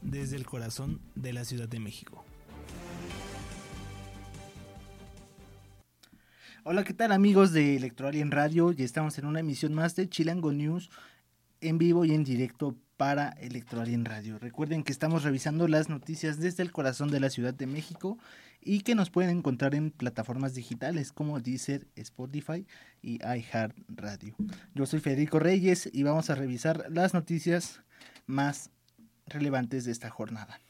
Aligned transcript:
Desde 0.00 0.36
el 0.36 0.46
corazón 0.46 1.02
de 1.14 1.34
la 1.34 1.44
Ciudad 1.44 1.68
de 1.68 1.78
México. 1.78 2.24
Hola, 6.64 6.82
¿qué 6.82 6.94
tal 6.94 7.12
amigos 7.12 7.52
de 7.52 7.76
Electoral 7.76 8.30
Radio? 8.30 8.72
Ya 8.72 8.86
estamos 8.86 9.18
en 9.18 9.26
una 9.26 9.40
emisión 9.40 9.74
más 9.74 9.96
de 9.96 10.08
Chilango 10.08 10.50
News 10.50 10.88
en 11.60 11.76
vivo 11.76 12.06
y 12.06 12.14
en 12.14 12.24
directo 12.24 12.74
para 12.96 13.28
Electoral 13.32 14.02
Radio. 14.06 14.38
Recuerden 14.38 14.82
que 14.82 14.92
estamos 14.92 15.24
revisando 15.24 15.68
las 15.68 15.90
noticias 15.90 16.38
desde 16.38 16.62
el 16.62 16.72
corazón 16.72 17.10
de 17.10 17.20
la 17.20 17.28
Ciudad 17.28 17.52
de 17.52 17.66
México 17.66 18.16
y 18.62 18.80
que 18.80 18.94
nos 18.94 19.10
pueden 19.10 19.36
encontrar 19.36 19.74
en 19.74 19.90
plataformas 19.90 20.54
digitales 20.54 21.12
como 21.12 21.38
Deezer, 21.40 21.86
Spotify 21.96 22.66
y 23.02 23.18
iHeartRadio. 23.22 24.36
Yo 24.74 24.86
soy 24.86 25.00
Federico 25.00 25.38
Reyes 25.38 25.90
y 25.92 26.02
vamos 26.02 26.30
a 26.30 26.34
revisar 26.34 26.86
las 26.88 27.12
noticias 27.12 27.82
más 28.26 28.70
relevantes 29.26 29.84
de 29.84 29.92
esta 29.92 30.10
jornada. 30.10 30.60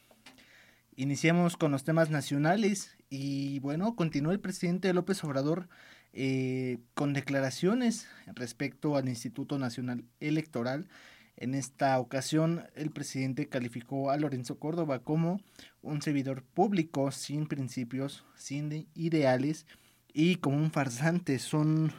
Iniciamos 0.96 1.56
con 1.56 1.72
los 1.72 1.84
temas 1.84 2.10
nacionales 2.10 2.96
y 3.10 3.58
bueno, 3.60 3.96
continúa 3.96 4.32
el 4.32 4.40
presidente 4.40 4.92
López 4.92 5.24
Obrador 5.24 5.68
eh, 6.12 6.78
con 6.94 7.12
declaraciones 7.12 8.06
respecto 8.34 8.96
al 8.96 9.08
Instituto 9.08 9.58
Nacional 9.58 10.04
Electoral. 10.20 10.88
En 11.36 11.54
esta 11.54 11.98
ocasión, 11.98 12.68
el 12.76 12.90
presidente 12.90 13.48
calificó 13.48 14.10
a 14.10 14.16
Lorenzo 14.16 14.60
Córdoba 14.60 15.00
como 15.00 15.40
un 15.82 16.00
servidor 16.00 16.44
público 16.44 17.10
sin 17.10 17.48
principios, 17.48 18.24
sin 18.36 18.86
ideales 18.94 19.66
y 20.12 20.36
como 20.36 20.58
un 20.58 20.70
farsante. 20.70 21.40
Son 21.40 21.92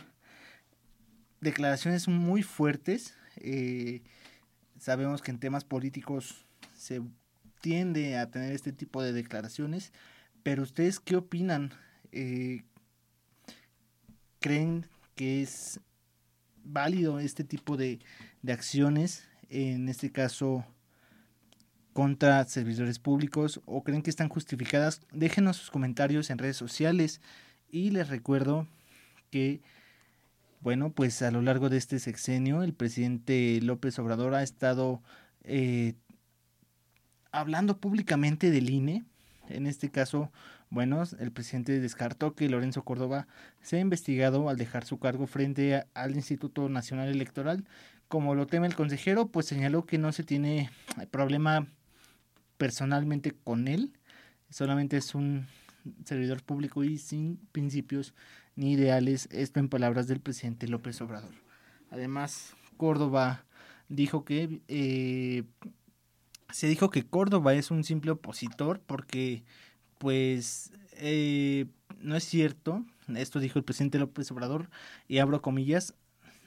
declaraciones 1.41 2.07
muy 2.07 2.43
fuertes. 2.43 3.17
Eh, 3.35 4.01
sabemos 4.79 5.21
que 5.21 5.31
en 5.31 5.39
temas 5.39 5.65
políticos 5.65 6.44
se 6.75 7.01
tiende 7.61 8.17
a 8.17 8.29
tener 8.29 8.51
este 8.53 8.71
tipo 8.71 9.01
de 9.01 9.13
declaraciones, 9.13 9.91
pero 10.43 10.63
ustedes 10.63 10.99
qué 10.99 11.15
opinan? 11.15 11.71
Eh, 12.11 12.63
¿Creen 14.39 14.85
que 15.15 15.41
es 15.41 15.79
válido 16.63 17.19
este 17.19 17.43
tipo 17.43 17.77
de, 17.77 17.99
de 18.41 18.53
acciones, 18.53 19.27
en 19.49 19.89
este 19.89 20.11
caso 20.11 20.65
contra 21.93 22.43
servidores 22.45 22.99
públicos, 22.99 23.61
o 23.65 23.83
creen 23.83 24.01
que 24.01 24.09
están 24.09 24.29
justificadas? 24.29 25.01
Déjenos 25.11 25.57
sus 25.57 25.71
comentarios 25.71 26.29
en 26.29 26.37
redes 26.37 26.57
sociales 26.57 27.21
y 27.71 27.89
les 27.89 28.09
recuerdo 28.09 28.67
que 29.31 29.61
bueno, 30.65 30.91
pues 30.91 31.21
a 31.21 31.29
lo 31.29 31.43
largo 31.43 31.69
de 31.69 31.77
este 31.77 31.99
sexenio 31.99 32.63
el 32.63 32.73
presidente 32.73 33.59
López 33.61 33.99
Obrador 33.99 34.33
ha 34.33 34.41
estado 34.41 35.03
eh, 35.43 35.93
hablando 37.39 37.77
públicamente 37.79 38.49
del 38.51 38.69
INE. 38.69 39.03
En 39.49 39.67
este 39.67 39.91
caso, 39.91 40.31
bueno, 40.69 41.03
el 41.19 41.31
presidente 41.31 41.79
descartó 41.79 42.33
que 42.33 42.49
Lorenzo 42.49 42.83
Córdoba 42.83 43.27
sea 43.61 43.79
investigado 43.79 44.49
al 44.49 44.57
dejar 44.57 44.85
su 44.85 44.97
cargo 44.99 45.27
frente 45.27 45.85
al 45.93 46.15
Instituto 46.15 46.67
Nacional 46.69 47.09
Electoral. 47.09 47.65
Como 48.07 48.35
lo 48.35 48.47
teme 48.47 48.67
el 48.67 48.75
consejero, 48.75 49.27
pues 49.27 49.45
señaló 49.45 49.85
que 49.85 49.97
no 49.97 50.11
se 50.11 50.23
tiene 50.23 50.69
problema 51.11 51.67
personalmente 52.57 53.31
con 53.31 53.67
él, 53.67 53.91
solamente 54.49 54.97
es 54.97 55.13
un 55.13 55.47
servidor 56.05 56.41
público 56.41 56.83
y 56.83 56.97
sin 56.97 57.37
principios 57.51 58.13
ni 58.55 58.73
ideales, 58.73 59.27
esto 59.31 59.59
en 59.59 59.67
palabras 59.67 60.07
del 60.07 60.21
presidente 60.21 60.67
López 60.67 61.01
Obrador. 61.01 61.33
Además, 61.91 62.55
Córdoba 62.77 63.43
dijo 63.89 64.23
que 64.23 64.61
eh, 64.67 65.43
se 66.51 66.67
dijo 66.67 66.89
que 66.89 67.05
Córdoba 67.05 67.53
es 67.53 67.71
un 67.71 67.83
simple 67.83 68.11
opositor 68.11 68.79
porque 68.85 69.43
pues 69.97 70.71
eh, 70.97 71.65
no 71.99 72.15
es 72.15 72.23
cierto, 72.23 72.83
esto 73.15 73.39
dijo 73.39 73.59
el 73.59 73.65
presidente 73.65 73.99
López 73.99 74.31
Obrador 74.31 74.69
y 75.07 75.19
abro 75.19 75.41
comillas, 75.41 75.93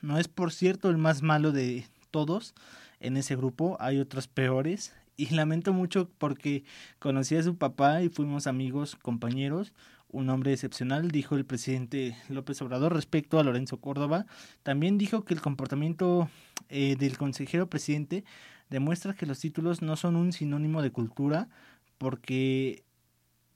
no 0.02 0.18
es 0.18 0.28
por 0.28 0.52
cierto 0.52 0.90
el 0.90 0.98
más 0.98 1.22
malo 1.22 1.52
de 1.52 1.86
todos 2.10 2.54
en 3.00 3.16
ese 3.16 3.36
grupo, 3.36 3.76
hay 3.80 3.98
otros 3.98 4.28
peores 4.28 4.94
y 5.16 5.26
lamento 5.34 5.72
mucho 5.72 6.08
porque 6.18 6.64
conocí 6.98 7.36
a 7.36 7.42
su 7.42 7.56
papá 7.56 8.02
y 8.02 8.08
fuimos 8.08 8.46
amigos, 8.46 8.96
compañeros, 8.96 9.72
un 10.10 10.30
hombre 10.30 10.54
excepcional, 10.54 11.10
dijo 11.10 11.36
el 11.36 11.44
presidente 11.44 12.16
López 12.28 12.62
Obrador 12.62 12.94
respecto 12.94 13.38
a 13.38 13.44
Lorenzo 13.44 13.78
Córdoba. 13.78 14.24
También 14.62 14.96
dijo 14.96 15.24
que 15.24 15.34
el 15.34 15.42
comportamiento 15.42 16.30
eh, 16.70 16.96
del 16.98 17.18
consejero 17.18 17.68
presidente 17.68 18.24
demuestra 18.70 19.14
que 19.14 19.26
los 19.26 19.40
títulos 19.40 19.82
no 19.82 19.96
son 19.96 20.16
un 20.16 20.32
sinónimo 20.32 20.82
de 20.82 20.90
cultura 20.90 21.48
porque 21.98 22.84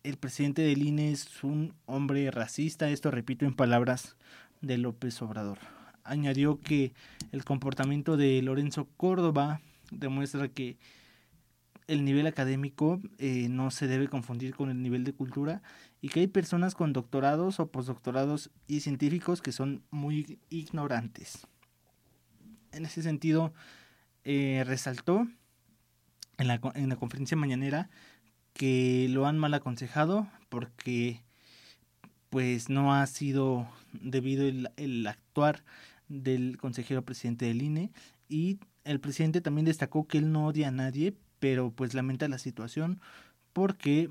el 0.03 0.17
presidente 0.17 0.63
del 0.63 0.83
INE 0.83 1.13
es 1.13 1.45
un 1.45 1.75
hombre 1.87 2.31
racista, 2.31 2.89
esto 2.91 3.11
repito 3.11 3.45
en 3.45 3.55
palabras 3.55 4.17
de 4.61 4.79
López 4.79 5.21
Obrador. 5.23 5.59
Añadió 6.05 6.59
que 6.59 6.93
el 7.31 7.45
comportamiento 7.45 8.17
de 8.17 8.43
Lorenzo 8.43 8.89
Córdoba 8.97 9.61
demuestra 9.91 10.49
que 10.49 10.77
el 11.87 12.05
nivel 12.05 12.27
académico 12.27 13.01
eh, 13.19 13.49
no 13.49 13.71
se 13.71 13.87
debe 13.87 14.09
confundir 14.09 14.55
con 14.55 14.71
el 14.71 14.83
nivel 14.83 15.05
de 15.05 15.13
cultura 15.13 15.63
y 16.01 16.09
que 16.09 16.21
hay 16.21 16.27
personas 16.27 16.75
con 16.75 16.93
doctorados 16.93 17.61
o 17.61 17.71
postdoctorados 17.71 18.51
y 18.67 18.81
científicos 18.81 19.43
que 19.43 19.53
son 19.53 19.83
muy 19.91 20.39
ignorantes. 20.49 21.47
En 22.73 22.87
ese 22.87 23.03
sentido, 23.03 23.53
eh, 24.25 24.63
resaltó 24.67 25.27
en 26.39 26.49
la, 26.49 26.61
en 26.75 26.89
la 26.89 26.97
conferencia 26.97 27.37
mañanera 27.37 27.91
que 28.53 29.07
lo 29.09 29.27
han 29.27 29.39
mal 29.39 29.55
aconsejado 29.55 30.29
porque 30.49 31.23
pues 32.31 32.69
no 32.69 32.95
ha 32.95 33.07
sido 33.07 33.69
debido 33.93 34.47
el, 34.47 34.71
el, 34.77 35.07
actuar 35.07 35.65
del 36.09 36.57
consejero 36.59 37.03
presidente 37.03 37.47
del 37.47 37.63
INE 37.63 37.93
y 38.29 38.59
el 38.85 39.01
presidente 39.01 39.41
también 39.41 39.65
destacó 39.65 40.07
que 40.07 40.19
él 40.19 40.33
no 40.33 40.47
odia 40.47 40.69
a 40.69 40.73
nadie 40.73 41.15
pero 41.39 41.71
pues 41.71 41.95
lamenta 41.95 42.29
la 42.29 42.39
situación 42.39 43.01
porque 43.53 44.09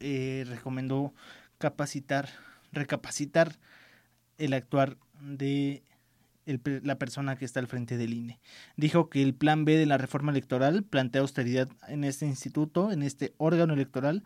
eh, 0.00 0.44
recomendó 0.48 1.12
capacitar 1.58 2.28
recapacitar 2.72 3.58
el 4.38 4.52
actuar 4.52 4.96
de 5.20 5.82
la 6.46 6.98
persona 6.98 7.36
que 7.36 7.44
está 7.44 7.60
al 7.60 7.66
frente 7.66 7.96
del 7.96 8.12
INE. 8.12 8.40
Dijo 8.76 9.08
que 9.08 9.22
el 9.22 9.34
plan 9.34 9.64
B 9.64 9.76
de 9.76 9.86
la 9.86 9.98
reforma 9.98 10.32
electoral 10.32 10.82
plantea 10.82 11.22
austeridad 11.22 11.68
en 11.88 12.04
este 12.04 12.26
instituto, 12.26 12.92
en 12.92 13.02
este 13.02 13.34
órgano 13.38 13.74
electoral, 13.74 14.22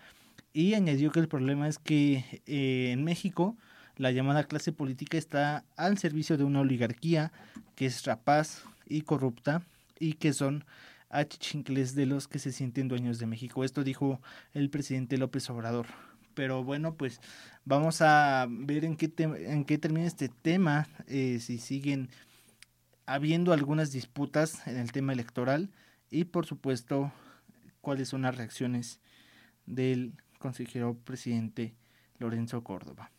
y 0.53 0.75
añadió 0.75 1.13
que 1.13 1.21
el 1.21 1.29
problema 1.29 1.69
es 1.69 1.79
que 1.79 2.43
eh, 2.47 2.91
en 2.93 3.05
México 3.05 3.57
la 3.97 4.11
llamada 4.13 4.45
clase 4.45 4.73
política 4.73 5.19
está 5.19 5.65
al 5.77 5.99
servicio 5.99 6.37
de 6.37 6.45
una 6.45 6.61
oligarquía 6.61 7.33
que 7.75 7.87
es 7.87 8.05
rapaz 8.05 8.63
y 8.87 9.03
corrupta 9.03 9.63
y 9.99 10.15
que 10.15 10.33
son 10.33 10.65
achichincles 11.11 11.95
de 11.95 12.07
los 12.07 12.29
que 12.29 12.39
se 12.39 12.53
sienten 12.53 12.89
dueños 12.89 13.19
de 13.19 13.27
México. 13.27 13.65
Esto 13.65 13.85
dijo 13.85 14.21
el 14.55 14.71
presidente 14.71 15.19
López 15.19 15.49
Obrador 15.51 15.87
pero 16.39 16.63
bueno, 16.63 16.95
pues 16.95 17.21
vamos 17.65 18.01
a 18.01 18.47
ver 18.49 18.85
en 18.85 18.97
qué, 18.97 19.13
en 19.19 19.65
qué 19.65 19.77
termina 19.77 20.07
este 20.07 20.29
tema, 20.29 20.87
eh, 21.09 21.41
si 21.41 21.59
siguen 21.59 22.11
habiendo 23.07 23.53
algunas 23.53 23.91
disputas 23.91 24.65
en 24.69 24.77
el 24.77 24.93
tema 24.93 25.13
electoral 25.13 25.69
y 26.13 26.27
por 26.27 26.47
supuesto 26.47 27.11
cuáles 27.81 28.11
son 28.11 28.23
las 28.23 28.37
reacciones 28.37 29.01
del 29.67 30.13
consejero 30.39 30.95
presidente 30.95 31.75
Lorenzo 32.21 32.63
Córdoba. 32.63 33.11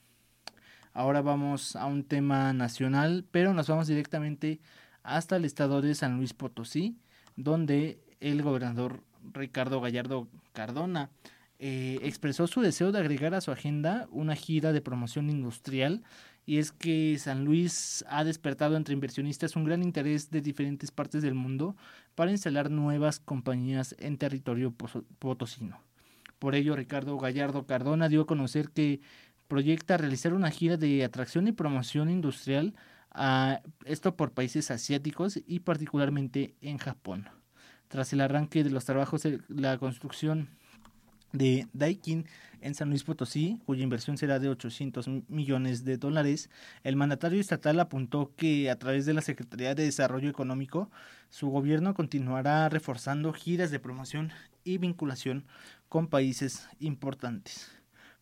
Ahora 0.94 1.22
vamos 1.22 1.76
a 1.76 1.88
un 1.88 2.06
tema 2.06 2.54
nacional, 2.54 3.26
pero 3.32 3.54
nos 3.54 3.68
vamos 3.68 3.88
directamente 3.88 4.62
hasta 5.04 5.36
el 5.36 5.44
estado 5.44 5.82
de 5.82 5.94
San 5.94 6.16
Luis 6.16 6.34
Potosí, 6.34 6.96
donde 7.36 8.00
el 8.22 8.44
gobernador 8.44 9.04
Ricardo 9.34 9.82
Gallardo 9.82 10.30
Cardona 10.54 11.10
eh, 11.60 12.00
expresó 12.04 12.48
su 12.48 12.62
deseo 12.62 12.92
de 12.92 13.00
agregar 13.00 13.34
a 13.36 13.42
su 13.42 13.52
agenda 13.52 14.08
una 14.12 14.36
gira 14.36 14.72
de 14.72 14.82
promoción 14.82 15.30
industrial 15.30 16.04
y 16.46 16.58
es 16.58 16.72
que 16.72 17.18
San 17.20 17.44
Luis 17.44 18.04
ha 18.08 18.24
despertado 18.24 18.78
entre 18.78 18.94
inversionistas 18.94 19.56
un 19.56 19.66
gran 19.66 19.84
interés 19.84 20.32
de 20.32 20.42
diferentes 20.42 20.90
partes 20.90 21.22
del 21.22 21.36
mundo 21.36 21.76
para 22.16 22.32
instalar 22.32 22.72
nuevas 22.72 23.20
compañías 23.20 23.96
en 24.00 24.18
territorio 24.18 24.74
potosino. 25.20 25.82
Por 26.40 26.56
ello, 26.56 26.76
Ricardo 26.76 27.18
Gallardo 27.18 27.66
Cardona 27.68 28.08
dio 28.08 28.22
a 28.22 28.26
conocer 28.26 28.70
que 28.70 29.02
proyecta 29.50 29.98
realizar 29.98 30.34
una 30.34 30.52
gira 30.52 30.78
de 30.78 31.04
atracción 31.04 31.48
y 31.48 31.52
promoción 31.52 32.10
industrial, 32.10 32.74
a 33.12 33.62
esto 33.86 34.16
por 34.16 34.32
países 34.32 34.72
asiáticos 34.72 35.40
y 35.46 35.60
particularmente 35.60 36.56
en 36.62 36.78
Japón. 36.78 37.28
Tras 37.88 38.14
el 38.14 38.22
arranque 38.22 38.64
de 38.64 38.70
los 38.70 38.86
trabajos 38.86 39.28
la 39.48 39.78
construcción 39.78 40.50
de 41.32 41.68
Daikin 41.74 42.26
en 42.62 42.76
San 42.76 42.90
Luis 42.90 43.04
Potosí, 43.04 43.60
cuya 43.66 43.84
inversión 43.84 44.18
será 44.18 44.40
de 44.40 44.50
800 44.50 45.08
millones 45.30 45.86
de 45.86 45.98
dólares, 45.98 46.50
el 46.84 46.96
mandatario 46.96 47.40
estatal 47.40 47.80
apuntó 47.80 48.34
que 48.36 48.70
a 48.70 48.78
través 48.78 49.06
de 49.06 49.14
la 49.14 49.22
Secretaría 49.22 49.76
de 49.76 49.86
Desarrollo 49.86 50.30
Económico, 50.30 50.90
su 51.30 51.50
gobierno 51.50 51.94
continuará 51.94 52.68
reforzando 52.70 53.32
giras 53.34 53.72
de 53.72 53.80
promoción 53.80 54.32
y 54.64 54.78
vinculación 54.78 55.46
con 55.88 56.08
países 56.08 56.68
importantes. 56.80 57.72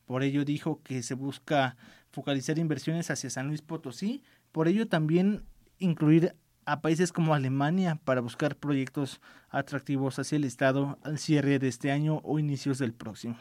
Por 0.05 0.23
ello 0.23 0.45
dijo 0.45 0.81
que 0.83 1.03
se 1.03 1.15
busca 1.15 1.75
focalizar 2.11 2.57
inversiones 2.59 3.09
hacia 3.11 3.29
San 3.29 3.47
Luis 3.47 3.61
Potosí, 3.61 4.23
por 4.51 4.67
ello 4.67 4.87
también 4.87 5.43
incluir 5.79 6.35
a 6.67 6.81
países 6.81 7.13
como 7.13 7.33
Alemania 7.33 7.97
para 8.03 8.19
buscar 8.19 8.57
proyectos 8.57 9.21
atractivos 9.49 10.19
hacia 10.19 10.35
el 10.35 10.43
Estado 10.43 10.99
al 11.01 11.17
cierre 11.17 11.59
de 11.59 11.69
este 11.69 11.91
año 11.91 12.19
o 12.25 12.39
inicios 12.39 12.77
del 12.77 12.91
próximo. 12.91 13.37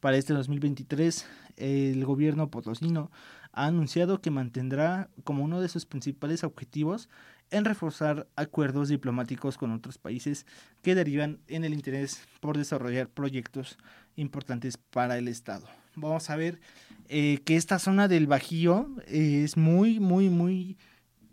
Para 0.00 0.18
este 0.18 0.34
2023, 0.34 1.26
el 1.56 2.04
gobierno 2.04 2.50
potosino 2.50 3.10
ha 3.52 3.64
anunciado 3.64 4.20
que 4.20 4.30
mantendrá 4.30 5.08
como 5.24 5.44
uno 5.44 5.62
de 5.62 5.70
sus 5.70 5.86
principales 5.86 6.44
objetivos 6.44 7.08
en 7.50 7.64
reforzar 7.64 8.28
acuerdos 8.36 8.90
diplomáticos 8.90 9.56
con 9.56 9.72
otros 9.72 9.96
países 9.96 10.44
que 10.82 10.94
derivan 10.94 11.38
en 11.48 11.64
el 11.64 11.72
interés 11.72 12.20
por 12.40 12.58
desarrollar 12.58 13.08
proyectos 13.08 13.78
importantes 14.14 14.76
para 14.76 15.16
el 15.16 15.28
Estado. 15.28 15.66
Vamos 15.96 16.28
a 16.28 16.36
ver 16.36 16.60
eh, 17.08 17.38
que 17.46 17.56
esta 17.56 17.78
zona 17.78 18.08
del 18.08 18.26
Bajío 18.26 18.90
es 19.06 19.56
muy, 19.56 20.00
muy, 20.00 20.28
muy 20.28 20.76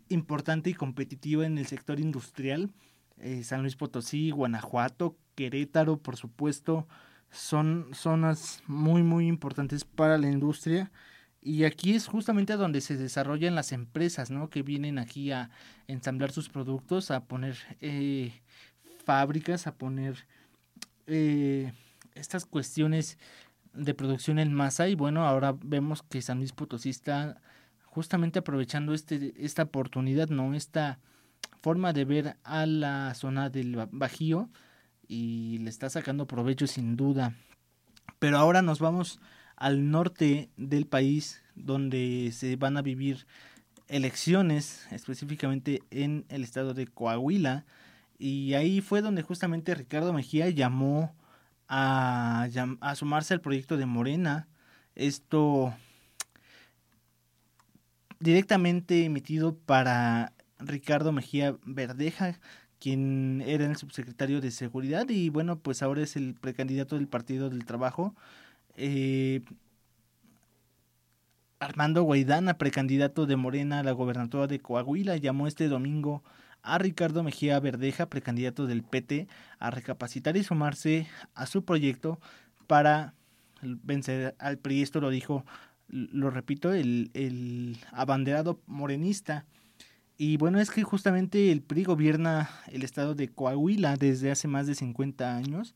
importante 0.08 0.70
y 0.70 0.74
competitiva 0.74 1.46
en 1.46 1.58
el 1.58 1.66
sector 1.66 2.00
industrial. 2.00 2.70
Eh, 3.18 3.42
San 3.44 3.62
Luis 3.62 3.76
Potosí, 3.76 4.30
Guanajuato, 4.30 5.16
Querétaro, 5.34 5.98
por 5.98 6.16
supuesto, 6.16 6.86
son 7.30 7.88
zonas 7.92 8.62
muy 8.66 9.02
muy 9.02 9.26
importantes 9.26 9.84
para 9.84 10.18
la 10.18 10.30
industria 10.30 10.90
y 11.46 11.62
aquí 11.62 11.94
es 11.94 12.08
justamente 12.08 12.54
donde 12.54 12.80
se 12.80 12.96
desarrollan 12.96 13.54
las 13.54 13.70
empresas, 13.70 14.32
¿no? 14.32 14.50
Que 14.50 14.62
vienen 14.62 14.98
aquí 14.98 15.30
a 15.30 15.50
ensamblar 15.86 16.32
sus 16.32 16.48
productos, 16.48 17.12
a 17.12 17.24
poner 17.24 17.56
eh, 17.80 18.32
fábricas, 19.04 19.68
a 19.68 19.74
poner 19.76 20.26
eh, 21.06 21.72
estas 22.16 22.46
cuestiones 22.46 23.16
de 23.72 23.94
producción 23.94 24.40
en 24.40 24.52
masa 24.52 24.88
y 24.88 24.96
bueno, 24.96 25.24
ahora 25.24 25.56
vemos 25.62 26.02
que 26.02 26.20
San 26.20 26.38
Luis 26.38 26.50
Potosí 26.50 26.90
está 26.90 27.40
justamente 27.96 28.40
aprovechando 28.40 28.92
este, 28.92 29.32
esta 29.38 29.62
oportunidad, 29.62 30.28
¿no? 30.28 30.52
Esta 30.52 30.98
forma 31.62 31.94
de 31.94 32.04
ver 32.04 32.36
a 32.44 32.66
la 32.66 33.14
zona 33.14 33.48
del 33.48 33.74
Bajío 33.90 34.50
y 35.08 35.56
le 35.60 35.70
está 35.70 35.88
sacando 35.88 36.26
provecho 36.26 36.66
sin 36.66 36.94
duda. 36.98 37.32
Pero 38.18 38.36
ahora 38.36 38.60
nos 38.60 38.80
vamos 38.80 39.18
al 39.56 39.90
norte 39.90 40.50
del 40.58 40.86
país 40.86 41.40
donde 41.54 42.32
se 42.34 42.56
van 42.56 42.76
a 42.76 42.82
vivir 42.82 43.26
elecciones, 43.88 44.86
específicamente 44.90 45.80
en 45.90 46.26
el 46.28 46.44
estado 46.44 46.74
de 46.74 46.88
Coahuila. 46.88 47.64
Y 48.18 48.52
ahí 48.52 48.82
fue 48.82 49.00
donde 49.00 49.22
justamente 49.22 49.74
Ricardo 49.74 50.12
Mejía 50.12 50.50
llamó 50.50 51.14
a, 51.66 52.46
a 52.82 52.94
sumarse 52.94 53.32
al 53.32 53.40
proyecto 53.40 53.78
de 53.78 53.86
Morena. 53.86 54.48
Esto 54.94 55.72
directamente 58.20 59.04
emitido 59.04 59.56
para 59.56 60.32
Ricardo 60.58 61.12
Mejía 61.12 61.56
Verdeja, 61.64 62.38
quien 62.78 63.42
era 63.46 63.66
el 63.66 63.76
subsecretario 63.76 64.40
de 64.40 64.50
Seguridad 64.50 65.08
y 65.08 65.28
bueno, 65.30 65.58
pues 65.58 65.82
ahora 65.82 66.02
es 66.02 66.16
el 66.16 66.34
precandidato 66.34 66.96
del 66.96 67.08
Partido 67.08 67.50
del 67.50 67.64
Trabajo. 67.64 68.14
Eh, 68.76 69.42
Armando 71.58 72.02
Guaidana, 72.02 72.58
precandidato 72.58 73.26
de 73.26 73.36
Morena 73.36 73.80
a 73.80 73.82
la 73.82 73.92
gobernatura 73.92 74.46
de 74.46 74.60
Coahuila, 74.60 75.16
llamó 75.16 75.46
este 75.46 75.68
domingo 75.68 76.22
a 76.62 76.78
Ricardo 76.78 77.22
Mejía 77.22 77.58
Verdeja, 77.60 78.10
precandidato 78.10 78.66
del 78.66 78.82
PT, 78.82 79.28
a 79.58 79.70
recapacitar 79.70 80.36
y 80.36 80.44
sumarse 80.44 81.06
a 81.34 81.46
su 81.46 81.64
proyecto 81.64 82.20
para 82.66 83.14
vencer 83.62 84.34
al 84.38 84.58
PRI. 84.58 84.82
Esto 84.82 85.00
lo 85.00 85.10
dijo, 85.10 85.46
lo 85.88 86.30
repito, 86.30 86.72
el, 86.72 87.10
el 87.14 87.78
abanderado 87.92 88.60
morenista. 88.66 89.46
Y 90.18 90.36
bueno, 90.38 90.60
es 90.60 90.70
que 90.70 90.82
justamente 90.82 91.52
el 91.52 91.62
PRI 91.62 91.84
gobierna 91.84 92.48
el 92.68 92.82
estado 92.82 93.14
de 93.14 93.28
Coahuila 93.28 93.96
desde 93.96 94.30
hace 94.30 94.48
más 94.48 94.66
de 94.66 94.74
50 94.74 95.36
años. 95.36 95.74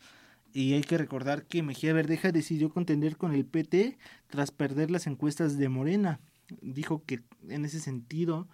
Y 0.53 0.73
hay 0.73 0.83
que 0.83 0.99
recordar 0.99 1.47
que 1.47 1.63
Mejía 1.63 1.93
Verdeja 1.93 2.33
decidió 2.33 2.71
contender 2.71 3.17
con 3.17 3.35
el 3.35 3.45
PT 3.45 3.99
tras 4.29 4.51
perder 4.51 4.91
las 4.91 5.07
encuestas 5.07 5.59
de 5.59 5.69
Morena. 5.69 6.21
Dijo 6.61 7.05
que 7.05 7.21
en 7.49 7.65
ese 7.65 7.81
sentido 7.81 8.49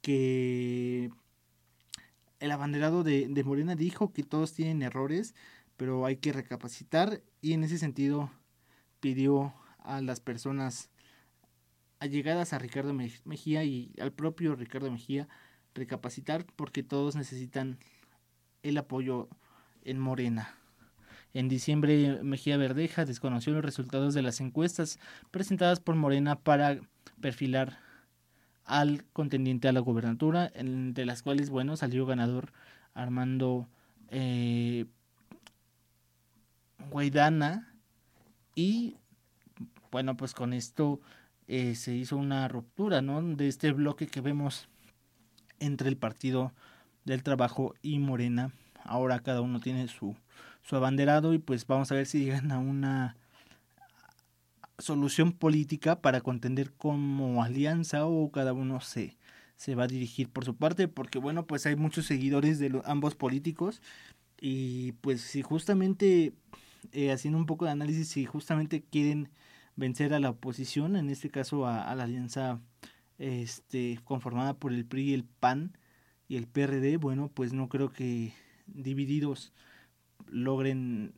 que 0.00 1.10
el 2.40 2.50
abanderado 2.50 3.04
de, 3.04 3.28
de 3.28 3.44
Morena 3.44 3.76
dijo 3.76 4.12
que 4.12 4.24
todos 4.24 4.52
tienen 4.52 4.82
errores, 4.82 5.34
pero 5.76 6.06
hay 6.06 6.16
que 6.16 6.32
recapacitar 6.32 7.22
y 7.40 7.52
en 7.52 7.62
ese 7.64 7.78
sentido 7.78 8.30
pidió 9.00 9.54
a 9.78 10.00
las 10.00 10.20
personas 10.20 10.90
allegadas 12.00 12.52
a 12.52 12.58
Ricardo 12.58 12.94
Mejía 12.94 13.64
y 13.64 13.92
al 14.00 14.12
propio 14.12 14.54
Ricardo 14.54 14.90
Mejía 14.90 15.28
recapacitar 15.74 16.44
porque 16.56 16.82
todos 16.82 17.16
necesitan 17.16 17.78
el 18.62 18.78
apoyo 18.78 19.28
en 19.82 19.98
Morena. 19.98 20.54
En 21.34 21.48
diciembre, 21.48 22.20
Mejía 22.22 22.56
Verdeja 22.56 23.04
desconoció 23.04 23.52
los 23.52 23.64
resultados 23.64 24.14
de 24.14 24.22
las 24.22 24.40
encuestas 24.40 24.98
presentadas 25.30 25.80
por 25.80 25.94
Morena 25.94 26.36
para 26.36 26.80
perfilar 27.20 27.78
al 28.64 29.04
contendiente 29.12 29.68
a 29.68 29.72
la 29.72 29.80
gobernatura, 29.80 30.52
de 30.54 31.06
las 31.06 31.22
cuales, 31.22 31.50
bueno, 31.50 31.76
salió 31.76 32.06
ganador 32.06 32.52
Armando 32.94 33.68
eh, 34.10 34.86
Guaidana. 36.90 37.74
Y 38.54 38.96
bueno, 39.90 40.16
pues 40.16 40.34
con 40.34 40.52
esto 40.52 41.00
eh, 41.46 41.74
se 41.74 41.94
hizo 41.94 42.16
una 42.16 42.48
ruptura 42.48 43.02
¿no? 43.02 43.22
de 43.22 43.48
este 43.48 43.72
bloque 43.72 44.06
que 44.06 44.20
vemos 44.20 44.68
entre 45.60 45.88
el 45.88 45.96
Partido 45.96 46.52
del 47.04 47.22
Trabajo 47.22 47.74
y 47.82 47.98
Morena. 47.98 48.52
Ahora 48.84 49.20
cada 49.20 49.40
uno 49.40 49.60
tiene 49.60 49.88
su, 49.88 50.14
su 50.62 50.76
abanderado 50.76 51.34
y 51.34 51.38
pues 51.38 51.66
vamos 51.66 51.90
a 51.90 51.94
ver 51.94 52.06
si 52.06 52.24
llegan 52.24 52.52
a 52.52 52.58
una 52.58 53.16
solución 54.78 55.32
política 55.32 56.00
para 56.00 56.20
contender 56.20 56.72
como 56.72 57.42
alianza 57.42 58.06
o 58.06 58.30
cada 58.30 58.52
uno 58.52 58.80
se, 58.80 59.16
se 59.56 59.74
va 59.74 59.84
a 59.84 59.88
dirigir 59.88 60.28
por 60.28 60.44
su 60.44 60.54
parte 60.54 60.86
porque 60.86 61.18
bueno 61.18 61.46
pues 61.46 61.66
hay 61.66 61.74
muchos 61.74 62.06
seguidores 62.06 62.60
de 62.60 62.80
ambos 62.84 63.16
políticos 63.16 63.82
y 64.40 64.92
pues 65.00 65.20
si 65.20 65.42
justamente 65.42 66.32
eh, 66.92 67.10
haciendo 67.10 67.38
un 67.38 67.46
poco 67.46 67.64
de 67.64 67.72
análisis 67.72 68.08
si 68.08 68.24
justamente 68.24 68.82
quieren 68.82 69.30
vencer 69.78 70.12
a 70.12 70.18
la 70.18 70.30
oposición, 70.30 70.96
en 70.96 71.08
este 71.08 71.30
caso 71.30 71.66
a, 71.66 71.94
la 71.94 72.02
alianza 72.02 72.60
este, 73.18 74.00
conformada 74.04 74.54
por 74.54 74.72
el 74.72 74.84
PRI, 74.84 75.14
el 75.14 75.24
PAN 75.24 75.78
y 76.26 76.36
el 76.36 76.48
PRD, 76.48 76.96
bueno, 76.96 77.30
pues 77.32 77.52
no 77.52 77.68
creo 77.68 77.90
que 77.92 78.32
divididos 78.66 79.52
logren 80.26 81.12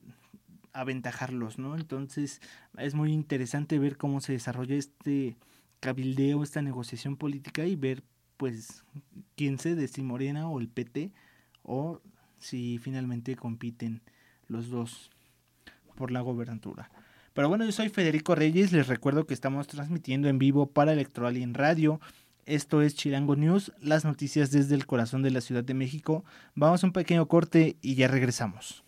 aventajarlos, 0.74 1.58
¿no? 1.58 1.74
Entonces 1.74 2.42
es 2.76 2.94
muy 2.94 3.12
interesante 3.12 3.78
ver 3.78 3.96
cómo 3.96 4.20
se 4.20 4.34
desarrolla 4.34 4.76
este 4.76 5.36
cabildeo, 5.80 6.42
esta 6.42 6.60
negociación 6.60 7.16
política 7.16 7.64
y 7.64 7.76
ver 7.76 8.04
pues 8.36 8.84
quién 9.36 9.58
se 9.58 9.88
si 9.88 10.02
Morena 10.02 10.48
o 10.48 10.60
el 10.60 10.68
PT 10.68 11.12
o 11.62 12.02
si 12.38 12.78
finalmente 12.78 13.36
compiten 13.36 14.02
los 14.48 14.68
dos 14.68 15.10
por 15.96 16.10
la 16.10 16.20
gobernatura. 16.20 16.90
Pero 17.32 17.48
bueno, 17.48 17.64
yo 17.64 17.72
soy 17.72 17.88
Federico 17.88 18.34
Reyes, 18.34 18.72
les 18.72 18.88
recuerdo 18.88 19.26
que 19.26 19.34
estamos 19.34 19.68
transmitiendo 19.68 20.28
en 20.28 20.38
vivo 20.38 20.66
para 20.66 20.92
en 20.92 21.54
Radio. 21.54 22.00
Esto 22.44 22.82
es 22.82 22.96
Chilango 22.96 23.36
News, 23.36 23.72
las 23.80 24.04
noticias 24.04 24.50
desde 24.50 24.74
el 24.74 24.86
corazón 24.86 25.22
de 25.22 25.30
la 25.30 25.40
Ciudad 25.40 25.62
de 25.62 25.74
México. 25.74 26.24
Vamos 26.56 26.82
a 26.82 26.88
un 26.88 26.92
pequeño 26.92 27.26
corte 27.26 27.76
y 27.82 27.94
ya 27.94 28.08
regresamos. 28.08 28.82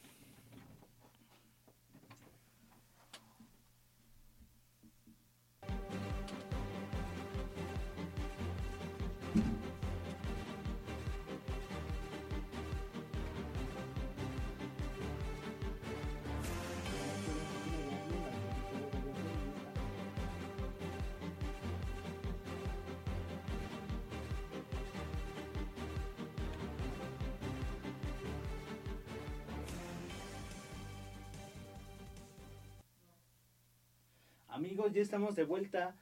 Ya 34.93 35.01
estamos 35.01 35.35
de 35.37 35.45
vuelta 35.45 35.97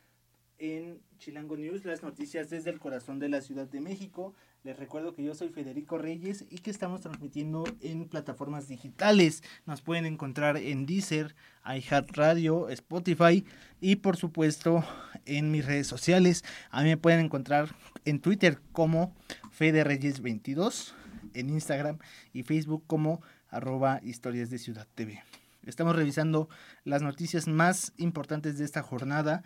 en 0.59 1.01
Chilango 1.19 1.57
News, 1.57 1.85
las 1.85 2.03
noticias 2.03 2.51
desde 2.51 2.71
el 2.71 2.81
corazón 2.81 3.21
de 3.21 3.29
la 3.29 3.41
Ciudad 3.41 3.69
de 3.69 3.81
México. 3.81 4.35
Les 4.65 4.77
recuerdo 4.77 5.15
que 5.15 5.23
yo 5.23 5.33
soy 5.37 5.51
Federico 5.51 5.97
Reyes 5.97 6.45
y 6.51 6.59
que 6.59 6.73
estamos 6.73 7.01
transmitiendo 7.01 7.63
en 7.83 8.09
plataformas 8.09 8.67
digitales. 8.67 9.45
Nos 9.65 9.81
pueden 9.81 10.07
encontrar 10.07 10.57
en 10.57 10.87
Deezer, 10.87 11.37
iHeartRadio, 11.65 12.69
Spotify 12.69 13.45
y 13.81 13.97
por 13.97 14.17
supuesto 14.17 14.85
en 15.25 15.53
mis 15.53 15.65
redes 15.65 15.87
sociales. 15.87 16.45
A 16.71 16.83
mí 16.83 16.89
me 16.89 16.97
pueden 16.97 17.21
encontrar 17.21 17.77
en 18.05 18.21
Twitter 18.21 18.61
como 18.73 19.15
Fede 19.53 19.85
Reyes 19.85 20.21
22, 20.21 20.97
en 21.35 21.51
Instagram 21.51 21.99
y 22.33 22.43
Facebook 22.43 22.83
como 22.89 23.23
arroba 23.51 24.01
historias 24.03 24.51
de 24.51 24.59
Ciudad 24.59 24.89
TV. 24.97 25.23
Estamos 25.67 25.95
revisando 25.95 26.49
las 26.85 27.03
noticias 27.03 27.47
más 27.47 27.93
importantes 27.97 28.59
de 28.59 28.65
esta 28.65 28.83
jornada. 28.83 29.43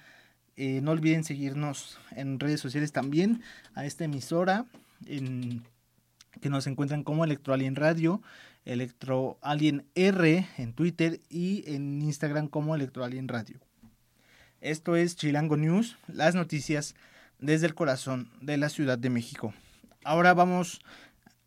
Eh, 0.56 0.80
no 0.82 0.92
olviden 0.92 1.24
seguirnos 1.24 1.98
en 2.12 2.38
redes 2.38 2.60
sociales 2.60 2.92
también 2.92 3.42
a 3.74 3.84
esta 3.84 4.04
emisora 4.04 4.66
que 6.40 6.50
nos 6.50 6.66
encuentran 6.66 7.02
como 7.02 7.24
Electroalien 7.24 7.76
Radio, 7.76 8.22
Electroalien 8.64 9.86
R 9.94 10.48
en 10.56 10.72
Twitter 10.72 11.20
y 11.28 11.64
en 11.66 12.00
Instagram 12.00 12.48
como 12.48 12.74
Electroalien 12.74 13.28
Radio. 13.28 13.58
Esto 14.60 14.96
es 14.96 15.16
Chilango 15.16 15.56
News, 15.56 15.98
las 16.06 16.34
noticias 16.34 16.94
desde 17.38 17.66
el 17.66 17.74
corazón 17.74 18.30
de 18.40 18.56
la 18.56 18.68
Ciudad 18.68 18.96
de 18.96 19.10
México. 19.10 19.52
Ahora 20.04 20.32
vamos 20.32 20.80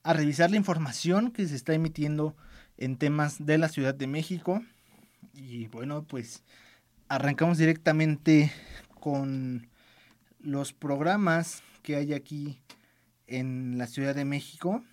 a 0.03 0.13
revisar 0.13 0.51
la 0.51 0.57
información 0.57 1.31
que 1.31 1.47
se 1.47 1.55
está 1.55 1.74
emitiendo 1.74 2.36
en 2.77 2.98
temas 2.98 3.46
de 3.46 3.57
la 3.57 3.69
Ciudad 3.69 3.96
de 3.96 4.07
México. 4.07 4.63
Y 5.34 5.67
bueno, 5.67 6.03
pues 6.03 6.43
arrancamos 7.10 7.57
directamente 7.57 8.51
con 9.00 9.67
los 10.39 10.74
programas 10.74 11.63
que 11.84 11.96
hay 11.96 12.13
aquí 12.13 12.60
en 13.27 13.77
la 13.77 13.88
Ciudad 13.88 14.15
de 14.15 14.25
México. 14.25 14.84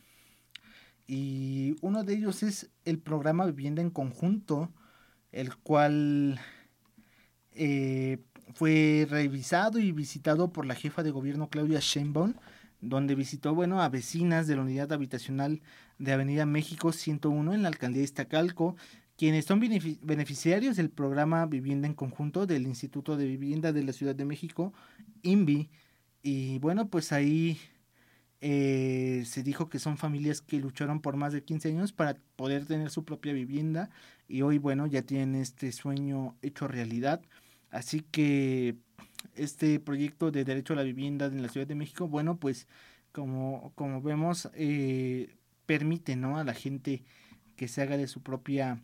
Y 1.07 1.77
uno 1.83 2.05
de 2.05 2.15
ellos 2.15 2.43
es 2.43 2.71
el 2.85 2.99
programa 2.99 3.47
Vivienda 3.47 3.83
en 3.83 3.91
Conjunto, 3.91 4.71
el 5.33 5.57
cual 5.57 6.41
eh, 7.53 8.19
fue 8.55 9.07
revisado 9.09 9.79
y 9.79 9.93
visitado 9.93 10.53
por 10.53 10.67
la 10.67 10.75
jefa 10.75 11.03
de 11.03 11.11
gobierno 11.11 11.49
Claudia 11.49 11.81
Sheinbaum, 11.81 12.35
donde 12.81 13.15
visitó, 13.15 13.55
bueno, 13.55 13.83
a 13.83 13.89
vecinas 13.89 14.47
de 14.47 14.57
la 14.57 14.63
unidad 14.63 14.93
habitacional 14.93 15.61
de 15.99 16.13
Avenida 16.13 16.47
México 16.47 16.93
101 16.93 17.55
en 17.55 17.63
la 17.63 17.69
alcaldía 17.69 18.01
de 18.01 18.05
Iztacalco, 18.05 18.77
quienes 19.17 19.45
son 19.45 19.61
beneficiarios 19.61 20.77
del 20.77 20.91
programa 20.91 21.47
Vivienda 21.47 21.87
en 21.87 21.95
Conjunto 21.95 22.47
del 22.47 22.67
Instituto 22.67 23.17
de 23.17 23.27
Vivienda 23.27 23.73
de 23.73 23.83
la 23.85 23.93
Ciudad 23.93 24.15
de 24.15 24.25
México, 24.25 24.73
INVI. 25.23 25.71
Y 26.23 26.59
bueno, 26.59 26.89
pues 26.89 27.13
ahí 27.13 27.59
eh, 28.41 29.23
se 29.27 29.43
dijo 29.43 29.69
que 29.69 29.79
son 29.79 29.97
familias 29.97 30.41
que 30.41 30.59
lucharon 30.59 31.01
por 31.01 31.17
más 31.17 31.33
de 31.33 31.45
15 31.45 31.69
años 31.69 31.93
para 31.93 32.17
poder 32.37 32.67
tener 32.67 32.91
su 32.91 33.05
propia 33.05 33.33
vivienda 33.33 33.91
y 34.29 34.43
hoy, 34.43 34.59
bueno, 34.59 34.87
ya 34.87 35.03
tienen 35.03 35.35
este 35.35 35.73
sueño 35.73 36.37
hecho 36.43 36.67
realidad. 36.69 37.23
Así 37.71 38.01
que 38.01 38.77
este 39.35 39.81
proyecto 39.81 40.31
de 40.31 40.45
derecho 40.45 40.73
a 40.75 40.77
la 40.77 40.83
vivienda 40.83 41.27
en 41.27 41.43
la 41.43 41.49
Ciudad 41.49 41.67
de 41.67 41.75
México, 41.75 42.09
bueno, 42.09 42.37
pues 42.37 42.69
como, 43.13 43.73
como 43.77 44.03
vemos, 44.03 44.51
eh, 44.55 45.35
permite 45.67 46.17
¿no? 46.17 46.39
a 46.39 46.45
la 46.45 46.55
gente 46.55 47.05
que 47.57 47.69
se 47.69 47.83
haga 47.83 47.97
de 47.97 48.07
su 48.07 48.23
propia 48.23 48.83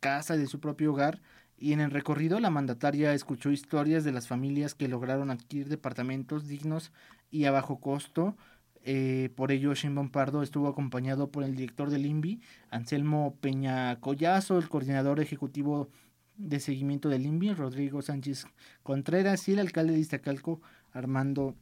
casa, 0.00 0.36
de 0.36 0.46
su 0.46 0.60
propio 0.60 0.92
hogar. 0.92 1.20
Y 1.58 1.72
en 1.72 1.80
el 1.80 1.90
recorrido 1.90 2.40
la 2.40 2.50
mandataria 2.50 3.14
escuchó 3.14 3.50
historias 3.50 4.04
de 4.04 4.12
las 4.12 4.26
familias 4.26 4.74
que 4.74 4.88
lograron 4.88 5.30
adquirir 5.30 5.68
departamentos 5.68 6.48
dignos 6.48 6.92
y 7.30 7.44
a 7.44 7.52
bajo 7.52 7.80
costo. 7.80 8.36
Eh, 8.84 9.30
por 9.36 9.52
ello, 9.52 9.74
Sheinbaum 9.74 10.10
Pardo 10.10 10.42
estuvo 10.42 10.68
acompañado 10.68 11.30
por 11.30 11.44
el 11.44 11.54
director 11.54 11.88
del 11.90 12.04
INVI, 12.04 12.40
Anselmo 12.70 13.36
Peña 13.40 14.00
Collazo, 14.00 14.58
el 14.58 14.68
coordinador 14.68 15.20
ejecutivo 15.20 15.88
de 16.36 16.58
seguimiento 16.58 17.08
del 17.08 17.26
INVI, 17.26 17.54
Rodrigo 17.54 18.02
Sánchez 18.02 18.46
Contreras, 18.82 19.48
y 19.48 19.52
el 19.52 19.60
alcalde 19.60 19.92
de 19.92 20.00
Iztacalco, 20.00 20.60
Armando 20.92 21.54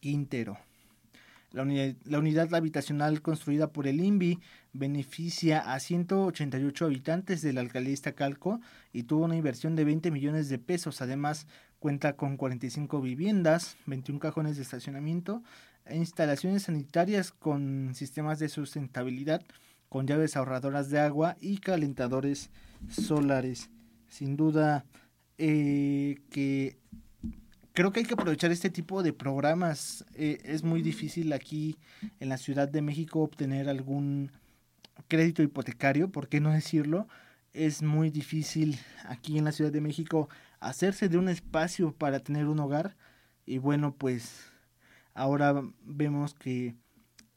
Quintero. 0.00 0.58
La 1.54 1.62
unidad, 2.18 2.52
habitacional 2.52 3.22
construida 3.22 3.72
por 3.72 3.86
el 3.86 4.00
INVI 4.00 4.40
beneficia 4.72 5.60
a 5.72 5.78
188 5.78 6.84
habitantes 6.84 7.42
de 7.42 7.52
la 7.52 7.60
alcaldía 7.60 8.12
Calco 8.16 8.60
y 8.92 9.04
tuvo 9.04 9.24
una 9.24 9.36
inversión 9.36 9.76
de 9.76 9.84
20 9.84 10.10
millones 10.10 10.48
de 10.48 10.58
pesos. 10.58 11.00
Además, 11.00 11.46
cuenta 11.78 12.16
con 12.16 12.36
45 12.36 13.00
viviendas, 13.00 13.76
21 13.86 14.18
cajones 14.18 14.56
de 14.56 14.64
estacionamiento 14.64 15.44
e 15.84 15.96
instalaciones 15.96 16.64
sanitarias 16.64 17.30
con 17.30 17.94
sistemas 17.94 18.40
de 18.40 18.48
sustentabilidad, 18.48 19.40
con 19.88 20.08
llaves 20.08 20.36
ahorradoras 20.36 20.90
de 20.90 20.98
agua 20.98 21.36
y 21.40 21.58
calentadores 21.58 22.50
solares. 22.88 23.70
Sin 24.08 24.36
duda 24.36 24.86
eh, 25.38 26.16
que 26.30 26.78
creo 27.74 27.92
que 27.92 28.00
hay 28.00 28.06
que 28.06 28.14
aprovechar 28.14 28.50
este 28.52 28.70
tipo 28.70 29.02
de 29.02 29.12
programas. 29.12 30.06
Eh, 30.14 30.38
es 30.44 30.62
muy 30.62 30.80
difícil 30.80 31.32
aquí 31.32 31.76
en 32.20 32.30
la 32.30 32.38
Ciudad 32.38 32.68
de 32.68 32.80
México 32.80 33.20
obtener 33.20 33.68
algún 33.68 34.30
crédito 35.08 35.42
hipotecario, 35.42 36.10
¿por 36.10 36.28
qué 36.28 36.40
no 36.40 36.52
decirlo? 36.52 37.08
Es 37.52 37.82
muy 37.82 38.10
difícil 38.10 38.78
aquí 39.04 39.38
en 39.38 39.44
la 39.44 39.52
Ciudad 39.52 39.72
de 39.72 39.80
México 39.80 40.28
hacerse 40.60 41.08
de 41.08 41.18
un 41.18 41.28
espacio 41.28 41.92
para 41.92 42.20
tener 42.20 42.46
un 42.46 42.60
hogar. 42.60 42.96
Y 43.44 43.58
bueno, 43.58 43.94
pues 43.94 44.46
ahora 45.12 45.62
vemos 45.82 46.34
que 46.34 46.76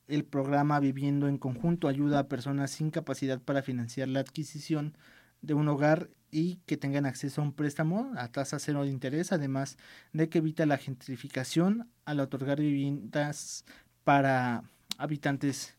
el 0.07 0.23
programa 0.23 0.79
Viviendo 0.79 1.27
en 1.27 1.37
Conjunto 1.37 1.87
ayuda 1.87 2.19
a 2.19 2.27
personas 2.27 2.71
sin 2.71 2.91
capacidad 2.91 3.41
para 3.41 3.63
financiar 3.63 4.07
la 4.07 4.21
adquisición 4.21 4.95
de 5.41 5.53
un 5.53 5.67
hogar 5.67 6.09
y 6.31 6.57
que 6.65 6.77
tengan 6.77 7.05
acceso 7.05 7.41
a 7.41 7.43
un 7.43 7.53
préstamo 7.53 8.11
a 8.17 8.27
tasa 8.31 8.59
cero 8.59 8.83
de 8.83 8.89
interés, 8.89 9.31
además 9.31 9.77
de 10.13 10.29
que 10.29 10.39
evita 10.39 10.65
la 10.65 10.77
gentrificación 10.77 11.89
al 12.05 12.19
otorgar 12.19 12.59
viviendas 12.59 13.65
para 14.03 14.63
habitantes 14.97 15.77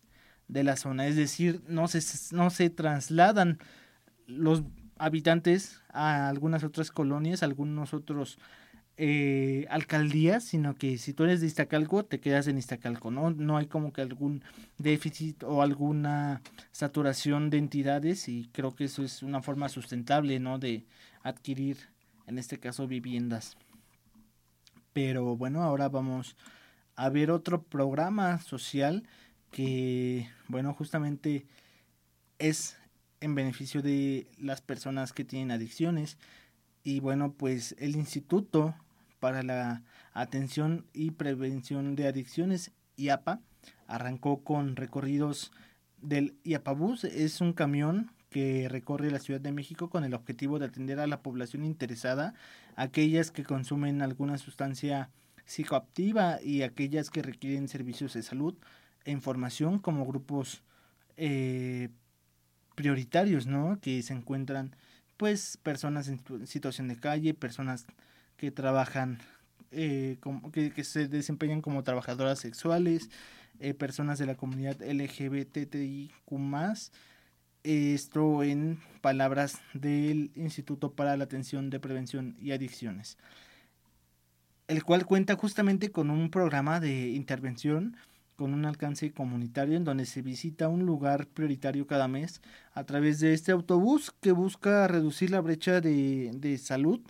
de 0.48 0.64
la 0.64 0.76
zona. 0.76 1.06
Es 1.06 1.16
decir, 1.16 1.62
no 1.68 1.88
se, 1.88 2.00
no 2.34 2.50
se 2.50 2.70
trasladan 2.70 3.58
los 4.26 4.62
habitantes 4.98 5.82
a 5.90 6.28
algunas 6.28 6.64
otras 6.64 6.90
colonias, 6.90 7.42
algunos 7.42 7.94
otros 7.94 8.38
eh, 9.00 9.64
alcaldías, 9.70 10.42
sino 10.42 10.74
que 10.74 10.98
si 10.98 11.12
tú 11.12 11.22
eres 11.22 11.40
de 11.40 11.46
Iztacalco, 11.46 12.04
te 12.04 12.18
quedas 12.18 12.48
en 12.48 12.58
Iztacalco, 12.58 13.12
¿no? 13.12 13.30
No 13.30 13.56
hay 13.56 13.66
como 13.66 13.92
que 13.92 14.00
algún 14.00 14.42
déficit 14.76 15.44
o 15.44 15.62
alguna 15.62 16.42
saturación 16.72 17.48
de 17.48 17.58
entidades 17.58 18.28
y 18.28 18.50
creo 18.52 18.74
que 18.74 18.86
eso 18.86 19.04
es 19.04 19.22
una 19.22 19.40
forma 19.40 19.68
sustentable, 19.68 20.40
¿no? 20.40 20.58
De 20.58 20.84
adquirir, 21.22 21.76
en 22.26 22.38
este 22.38 22.58
caso, 22.58 22.88
viviendas. 22.88 23.56
Pero 24.92 25.36
bueno, 25.36 25.62
ahora 25.62 25.88
vamos 25.88 26.36
a 26.96 27.08
ver 27.08 27.30
otro 27.30 27.62
programa 27.62 28.40
social 28.40 29.04
que, 29.52 30.28
bueno, 30.48 30.74
justamente 30.74 31.46
es 32.40 32.76
en 33.20 33.36
beneficio 33.36 33.80
de 33.80 34.26
las 34.40 34.60
personas 34.60 35.12
que 35.12 35.24
tienen 35.24 35.52
adicciones. 35.52 36.18
Y 36.82 36.98
bueno, 36.98 37.32
pues 37.32 37.76
el 37.78 37.94
instituto 37.94 38.74
para 39.18 39.42
la 39.42 39.82
Atención 40.12 40.86
y 40.92 41.12
Prevención 41.12 41.96
de 41.96 42.08
Adicciones, 42.08 42.72
IAPA, 42.96 43.40
arrancó 43.86 44.42
con 44.42 44.76
recorridos 44.76 45.52
del 46.00 46.36
IAPABUS. 46.44 47.04
Es 47.04 47.40
un 47.40 47.52
camión 47.52 48.12
que 48.30 48.68
recorre 48.68 49.10
la 49.10 49.18
Ciudad 49.18 49.40
de 49.40 49.52
México 49.52 49.88
con 49.88 50.04
el 50.04 50.14
objetivo 50.14 50.58
de 50.58 50.66
atender 50.66 51.00
a 51.00 51.06
la 51.06 51.22
población 51.22 51.64
interesada, 51.64 52.34
aquellas 52.76 53.30
que 53.30 53.44
consumen 53.44 54.02
alguna 54.02 54.38
sustancia 54.38 55.10
psicoactiva 55.46 56.42
y 56.42 56.62
aquellas 56.62 57.10
que 57.10 57.22
requieren 57.22 57.68
servicios 57.68 58.12
de 58.12 58.22
salud 58.22 58.54
e 59.04 59.12
información 59.12 59.78
como 59.78 60.04
grupos 60.04 60.62
eh, 61.16 61.88
prioritarios, 62.74 63.46
¿no? 63.46 63.80
Que 63.80 64.02
se 64.02 64.12
encuentran, 64.12 64.76
pues, 65.16 65.56
personas 65.62 66.08
en 66.08 66.46
situación 66.46 66.88
de 66.88 66.96
calle, 66.96 67.32
personas 67.32 67.86
que 68.38 68.50
trabajan, 68.50 69.18
eh, 69.70 70.16
como, 70.20 70.50
que, 70.50 70.72
se 70.84 71.08
desempeñan 71.08 71.60
como 71.60 71.84
trabajadoras 71.84 72.38
sexuales, 72.38 73.10
eh, 73.60 73.74
personas 73.74 74.18
de 74.18 74.26
la 74.26 74.36
comunidad 74.36 74.80
LGBTIQ 74.80 76.32
esto 77.64 78.42
en 78.42 78.78
palabras 79.02 79.58
del 79.74 80.30
Instituto 80.36 80.92
para 80.92 81.16
la 81.16 81.24
Atención 81.24 81.68
de 81.68 81.80
Prevención 81.80 82.36
y 82.40 82.52
Adicciones, 82.52 83.18
el 84.68 84.84
cual 84.84 85.04
cuenta 85.04 85.34
justamente 85.34 85.90
con 85.90 86.10
un 86.10 86.30
programa 86.30 86.80
de 86.80 87.10
intervención 87.10 87.96
con 88.36 88.54
un 88.54 88.64
alcance 88.66 89.10
comunitario 89.10 89.76
en 89.76 89.82
donde 89.82 90.06
se 90.06 90.22
visita 90.22 90.68
un 90.68 90.86
lugar 90.86 91.26
prioritario 91.26 91.88
cada 91.88 92.06
mes 92.06 92.40
a 92.72 92.84
través 92.84 93.18
de 93.18 93.34
este 93.34 93.50
autobús 93.50 94.14
que 94.20 94.30
busca 94.30 94.86
reducir 94.86 95.30
la 95.30 95.40
brecha 95.40 95.80
de, 95.80 96.30
de 96.34 96.56
salud 96.56 97.00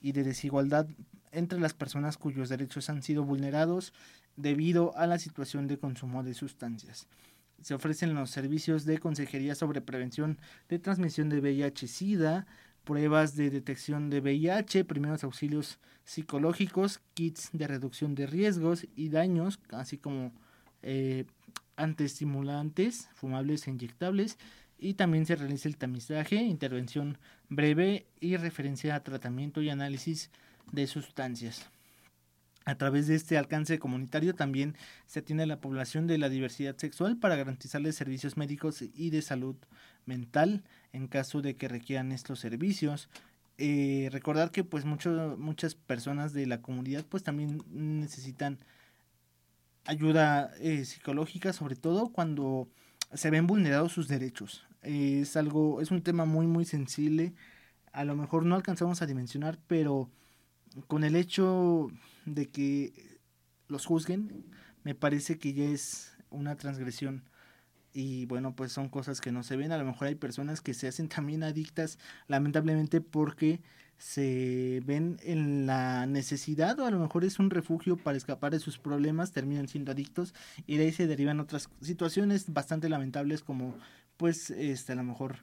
y 0.00 0.12
de 0.12 0.24
desigualdad 0.24 0.86
entre 1.32 1.60
las 1.60 1.74
personas 1.74 2.16
cuyos 2.16 2.48
derechos 2.48 2.88
han 2.90 3.02
sido 3.02 3.24
vulnerados 3.24 3.92
debido 4.36 4.96
a 4.96 5.06
la 5.06 5.18
situación 5.18 5.66
de 5.66 5.78
consumo 5.78 6.22
de 6.22 6.34
sustancias. 6.34 7.06
Se 7.60 7.74
ofrecen 7.74 8.14
los 8.14 8.30
servicios 8.30 8.84
de 8.84 8.98
consejería 8.98 9.54
sobre 9.54 9.80
prevención 9.80 10.38
de 10.68 10.78
transmisión 10.78 11.28
de 11.28 11.40
VIH-Sida, 11.40 12.46
pruebas 12.84 13.34
de 13.34 13.50
detección 13.50 14.10
de 14.10 14.20
VIH, 14.20 14.84
primeros 14.84 15.24
auxilios 15.24 15.78
psicológicos, 16.04 17.00
kits 17.14 17.50
de 17.52 17.66
reducción 17.66 18.14
de 18.14 18.26
riesgos 18.26 18.86
y 18.94 19.10
daños, 19.10 19.58
así 19.70 19.98
como 19.98 20.32
eh, 20.82 21.26
antiestimulantes, 21.76 23.08
fumables 23.14 23.66
e 23.66 23.70
inyectables, 23.72 24.38
y 24.78 24.94
también 24.94 25.26
se 25.26 25.36
realiza 25.36 25.68
el 25.68 25.76
tamizaje, 25.76 26.36
intervención 26.36 27.18
breve 27.48 28.06
y 28.20 28.36
referencia 28.36 28.94
a 28.94 29.02
tratamiento 29.02 29.60
y 29.60 29.70
análisis 29.70 30.30
de 30.70 30.86
sustancias. 30.86 31.68
A 32.64 32.76
través 32.76 33.06
de 33.06 33.14
este 33.14 33.38
alcance 33.38 33.78
comunitario 33.78 34.34
también 34.34 34.76
se 35.06 35.20
atiende 35.20 35.44
a 35.44 35.46
la 35.46 35.60
población 35.60 36.06
de 36.06 36.18
la 36.18 36.28
diversidad 36.28 36.76
sexual 36.76 37.16
para 37.16 37.34
garantizarles 37.34 37.96
servicios 37.96 38.36
médicos 38.36 38.82
y 38.82 39.10
de 39.10 39.22
salud 39.22 39.56
mental 40.04 40.64
en 40.92 41.08
caso 41.08 41.40
de 41.40 41.56
que 41.56 41.66
requieran 41.66 42.12
estos 42.12 42.40
servicios. 42.40 43.08
Eh, 43.56 44.08
recordar 44.12 44.50
que 44.50 44.64
pues 44.64 44.84
muchas 44.84 45.74
personas 45.74 46.32
de 46.32 46.46
la 46.46 46.60
comunidad 46.60 47.04
pues 47.06 47.24
también 47.24 47.62
necesitan 47.70 48.58
ayuda 49.86 50.52
eh, 50.60 50.84
psicológica 50.84 51.52
sobre 51.52 51.74
todo 51.74 52.12
cuando 52.12 52.68
se 53.14 53.30
ven 53.30 53.46
vulnerados 53.46 53.92
sus 53.92 54.06
derechos 54.06 54.67
es 54.88 55.36
algo 55.36 55.80
es 55.80 55.90
un 55.90 56.02
tema 56.02 56.24
muy 56.24 56.46
muy 56.46 56.64
sensible 56.64 57.34
a 57.92 58.04
lo 58.04 58.16
mejor 58.16 58.44
no 58.46 58.54
alcanzamos 58.54 59.02
a 59.02 59.06
dimensionar 59.06 59.58
pero 59.66 60.10
con 60.86 61.04
el 61.04 61.16
hecho 61.16 61.88
de 62.24 62.46
que 62.46 63.18
los 63.68 63.86
juzguen, 63.86 64.44
me 64.84 64.94
parece 64.94 65.38
que 65.38 65.52
ya 65.52 65.64
es 65.64 66.16
una 66.30 66.56
transgresión. 66.56 67.24
Y 67.92 68.26
bueno, 68.26 68.54
pues 68.54 68.72
son 68.72 68.88
cosas 68.88 69.20
que 69.20 69.32
no 69.32 69.42
se 69.42 69.56
ven. 69.56 69.72
A 69.72 69.78
lo 69.78 69.84
mejor 69.84 70.08
hay 70.08 70.14
personas 70.14 70.60
que 70.60 70.74
se 70.74 70.88
hacen 70.88 71.08
también 71.08 71.42
adictas, 71.42 71.98
lamentablemente, 72.26 73.00
porque 73.00 73.60
se 73.98 74.80
ven 74.86 75.18
en 75.24 75.66
la 75.66 76.06
necesidad 76.06 76.78
o 76.78 76.86
a 76.86 76.90
lo 76.92 77.00
mejor 77.00 77.24
es 77.24 77.40
un 77.40 77.50
refugio 77.50 77.96
para 77.96 78.16
escapar 78.16 78.52
de 78.52 78.60
sus 78.60 78.78
problemas, 78.78 79.32
terminan 79.32 79.66
siendo 79.66 79.90
adictos 79.90 80.34
y 80.68 80.76
de 80.76 80.84
ahí 80.84 80.92
se 80.92 81.08
derivan 81.08 81.40
otras 81.40 81.68
situaciones 81.80 82.52
bastante 82.52 82.88
lamentables 82.88 83.42
como 83.42 83.74
pues 84.18 84.50
este 84.50 84.92
a 84.92 84.96
lo 84.96 85.04
mejor 85.04 85.36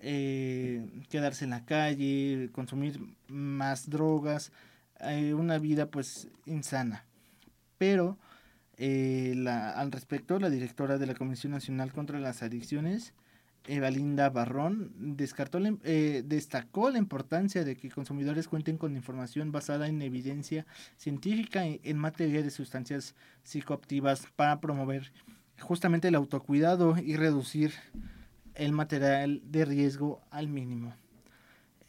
eh, 0.00 0.84
quedarse 1.10 1.44
en 1.44 1.50
la 1.50 1.64
calle, 1.64 2.48
consumir 2.52 2.98
más 3.28 3.90
drogas, 3.90 4.50
eh, 5.00 5.34
una 5.34 5.58
vida 5.58 5.86
pues 5.90 6.28
insana. 6.46 7.04
Pero 7.78 8.16
eh, 8.78 9.34
la, 9.36 9.70
al 9.70 9.92
respecto, 9.92 10.38
la 10.38 10.50
directora 10.50 10.98
de 10.98 11.06
la 11.06 11.14
Comisión 11.14 11.52
Nacional 11.52 11.92
contra 11.92 12.18
las 12.20 12.42
Adicciones, 12.42 13.12
Evalinda 13.66 14.28
Barrón, 14.30 14.92
descartó 14.96 15.60
destacó 15.60 16.90
la 16.90 16.98
importancia 16.98 17.62
de 17.62 17.76
que 17.76 17.90
consumidores 17.90 18.48
cuenten 18.48 18.78
con 18.78 18.96
información 18.96 19.52
basada 19.52 19.86
en 19.86 20.02
evidencia 20.02 20.66
científica 20.96 21.64
en 21.64 21.96
materia 21.96 22.42
de 22.42 22.50
sustancias 22.50 23.14
psicoactivas 23.44 24.26
para 24.34 24.60
promover 24.60 25.12
justamente 25.60 26.08
el 26.08 26.16
autocuidado 26.16 26.96
y 26.98 27.16
reducir 27.16 27.72
el 28.54 28.72
material 28.72 29.40
de 29.44 29.64
riesgo 29.64 30.20
al 30.30 30.48
mínimo. 30.48 30.94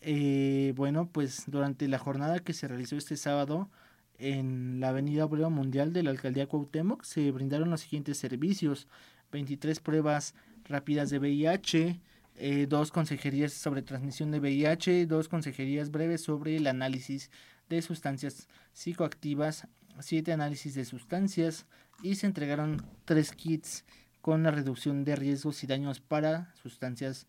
Eh, 0.02 0.74
bueno, 0.76 1.10
pues 1.12 1.44
durante 1.48 1.88
la 1.88 1.98
jornada 1.98 2.40
que 2.40 2.54
se 2.54 2.68
realizó 2.68 2.98
este 2.98 3.16
sábado 3.16 3.70
en 4.18 4.80
la 4.80 4.90
Avenida 4.90 5.26
Obrero 5.26 5.50
Mundial 5.50 5.94
de 5.94 6.04
la 6.04 6.12
Alcaldía 6.12 6.48
Cuauhtémoc 6.48 7.04
se 7.04 7.32
brindaron 7.32 7.70
los 7.70 7.82
siguientes 7.82 8.18
servicios: 8.18 8.88
23 9.32 9.80
pruebas 9.80 10.36
rápidas 10.66 11.10
de 11.10 11.20
VIH, 11.20 12.00
eh, 12.36 12.66
dos 12.68 12.92
consejerías 12.92 13.54
sobre 13.54 13.82
transmisión 13.82 14.32
de 14.32 14.40
VIH, 14.40 15.06
dos 15.06 15.30
consejerías 15.30 15.92
breves 15.92 16.22
sobre 16.22 16.58
el 16.58 16.68
análisis 16.68 17.32
de 17.70 17.82
sustancias 17.82 18.48
psicoactivas, 18.74 19.68
siete 20.00 20.34
análisis 20.34 20.76
de 20.76 20.86
sustancias 20.86 21.66
y 22.02 22.16
se 22.16 22.26
entregaron 22.26 22.86
tres 23.06 23.32
kits 23.32 23.86
con 24.24 24.42
la 24.42 24.52
reducción 24.52 25.04
de 25.04 25.18
riesgos 25.18 25.66
y 25.66 25.68
daños 25.68 26.00
para 26.00 26.56
sustancias 26.56 27.28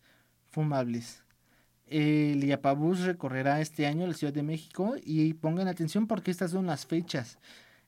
fumables. 0.49 1.25
El 1.87 2.41
IAPABUS 2.41 3.01
recorrerá 3.01 3.59
este 3.59 3.85
año 3.85 4.07
la 4.07 4.13
Ciudad 4.13 4.31
de 4.31 4.43
México 4.43 4.95
y 5.03 5.33
pongan 5.33 5.67
atención 5.67 6.07
porque 6.07 6.31
estas 6.31 6.51
son 6.51 6.67
las 6.67 6.85
fechas. 6.85 7.37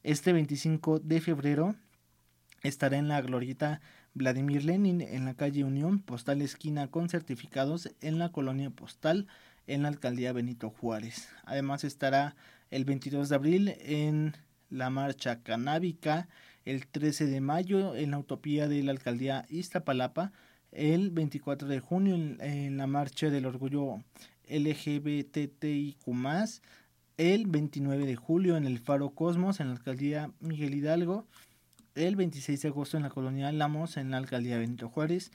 Este 0.04 0.34
25 0.34 1.00
de 1.00 1.22
febrero 1.22 1.76
estará 2.64 2.98
en 2.98 3.08
la 3.08 3.22
glorieta 3.22 3.80
Vladimir 4.14 4.66
Lenin 4.66 5.00
en 5.00 5.24
la 5.24 5.36
calle 5.36 5.64
Unión, 5.64 6.00
postal 6.00 6.42
esquina 6.42 6.90
con 6.90 7.08
certificados 7.08 7.90
en 8.02 8.20
la 8.20 8.34
colonia 8.34 8.72
postal 8.72 9.28
en 9.68 9.84
la 9.84 9.88
alcaldía 9.88 10.34
Benito 10.34 10.70
Juárez. 10.70 11.30
Además 11.46 11.86
estará 11.86 12.36
el 12.72 12.84
22 12.84 13.30
de 13.30 13.36
abril 13.36 13.76
en 13.80 14.36
la 14.70 14.90
marcha 14.90 15.44
canábica, 15.44 16.28
el 16.68 16.86
13 16.86 17.28
de 17.28 17.40
mayo 17.40 17.96
en 17.96 18.12
la 18.12 18.20
utopía 18.20 18.68
de 18.68 18.84
la 18.84 18.92
alcaldía 18.92 19.46
Iztapalapa, 19.50 20.34
el 20.74 21.12
24 21.12 21.66
de 21.66 21.80
junio 21.80 22.16
en, 22.16 22.76
la 22.76 22.88
marcha 22.88 23.30
del 23.30 23.46
orgullo 23.46 24.04
LGBTIQ+, 24.50 26.06
el 27.16 27.48
29 27.48 28.06
de 28.06 28.16
julio 28.18 28.58
en 28.58 28.66
el 28.66 28.80
Faro 28.80 29.12
Cosmos 29.12 29.62
en 29.62 29.68
la 29.68 29.76
alcaldía 29.76 30.32
Miguel 30.42 30.76
Hidalgo, 30.76 31.26
el 31.96 32.18
26 32.18 32.62
de 32.62 32.68
agosto 32.68 32.98
en 32.98 33.04
la 33.04 33.12
colonia 33.12 33.50
Lamos 33.54 33.96
en 33.96 34.12
la 34.12 34.18
alcaldía 34.18 34.58
Benito 34.58 34.90
Juárez 34.90 35.32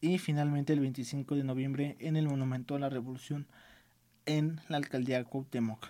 y 0.00 0.18
finalmente 0.18 0.72
el 0.72 0.80
25 0.80 1.36
de 1.36 1.44
noviembre 1.44 1.96
en 2.00 2.16
el 2.16 2.26
Monumento 2.26 2.74
a 2.74 2.80
la 2.80 2.88
Revolución 2.88 3.46
en 4.26 4.60
la 4.68 4.78
alcaldía 4.78 5.22
Cuauhtémoc. 5.22 5.86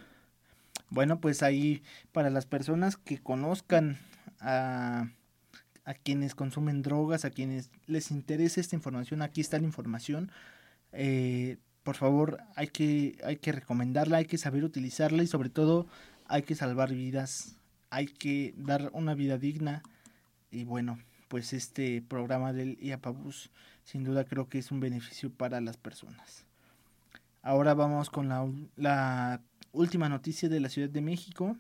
Bueno, 0.91 1.19
pues 1.19 1.43
ahí 1.43 1.83
para 2.13 2.29
las 2.29 2.45
personas 2.45 2.99
que 2.99 3.17
conozcan 3.17 3.99
a, 4.43 5.09
quienes 6.05 6.35
consumen 6.35 6.83
drogas, 6.83 7.25
a 7.25 7.31
quienes 7.31 7.71
les 7.87 8.11
interese 8.11 8.61
esta 8.61 8.77
información, 8.77 9.23
aquí 9.23 9.41
está 9.41 9.59
la 9.59 9.65
información. 9.65 10.31
Eh, 10.93 11.59
por 11.83 11.97
favor, 11.97 12.39
hay 12.55 12.69
que, 12.69 13.19
hay 13.25 13.37
que 13.37 13.53
recomendarla, 13.53 14.19
hay 14.19 14.27
que 14.27 14.39
saber 14.39 14.65
utilizarla 14.65 15.23
y 15.23 15.27
sobre 15.27 15.49
todo 15.49 15.87
hay 16.27 16.43
que 16.43 16.55
salvar 16.55 16.93
vidas, 16.93 17.57
hay 17.91 18.07
que 18.07 18.55
dar 18.57 18.91
una 18.93 19.15
vida 19.15 19.39
digna. 19.39 19.83
Y 20.51 20.65
bueno, 20.65 20.99
pues 21.29 21.53
este 21.53 22.03
programa 22.03 22.53
del 22.53 22.79
IAPABUS 22.81 23.51
sin 23.85 24.05
duda 24.05 24.25
creo 24.25 24.49
que 24.49 24.59
es 24.59 24.71
un 24.71 24.81
beneficio 24.81 25.33
para 25.33 25.61
las 25.61 25.77
personas. 25.77 26.45
Ahora 27.43 27.75
vamos 27.75 28.11
con 28.11 28.29
la, 28.29 28.49
la 28.77 29.41
última 29.73 30.09
noticia 30.09 30.49
de 30.49 30.61
la 30.61 30.69
Ciudad 30.69 30.89
de 30.89 31.01
México 31.01 31.57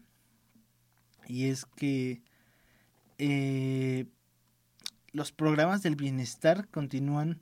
y 1.27 1.47
es 1.47 1.65
que 1.65 2.23
eh, 3.25 4.07
los 5.13 5.31
programas 5.31 5.85
del 5.85 5.95
bienestar 5.95 6.67
continúan 6.69 7.41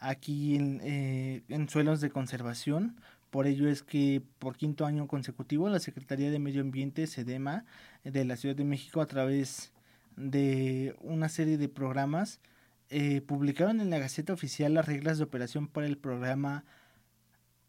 aquí 0.00 0.58
eh, 0.82 1.44
en, 1.48 1.68
suelos 1.70 2.02
de 2.02 2.10
conservación. 2.10 3.00
Por 3.30 3.46
ello 3.46 3.70
es 3.70 3.82
que 3.82 4.22
por 4.38 4.58
quinto 4.58 4.84
año 4.84 5.08
consecutivo 5.08 5.70
la 5.70 5.80
Secretaría 5.80 6.30
de 6.30 6.38
Medio 6.38 6.60
Ambiente, 6.60 7.06
SEDEMA, 7.06 7.64
de 8.04 8.26
la 8.26 8.36
Ciudad 8.36 8.54
de 8.54 8.64
México, 8.64 9.00
a 9.00 9.06
través 9.06 9.72
de 10.16 10.94
una 11.00 11.30
serie 11.30 11.56
de 11.56 11.70
programas, 11.70 12.42
eh, 12.90 13.22
publicaron 13.22 13.80
en 13.80 13.88
la 13.88 13.98
Gaceta 13.98 14.34
Oficial 14.34 14.74
las 14.74 14.84
reglas 14.84 15.16
de 15.16 15.24
operación 15.24 15.68
para 15.68 15.86
el 15.86 15.96
programa 15.96 16.66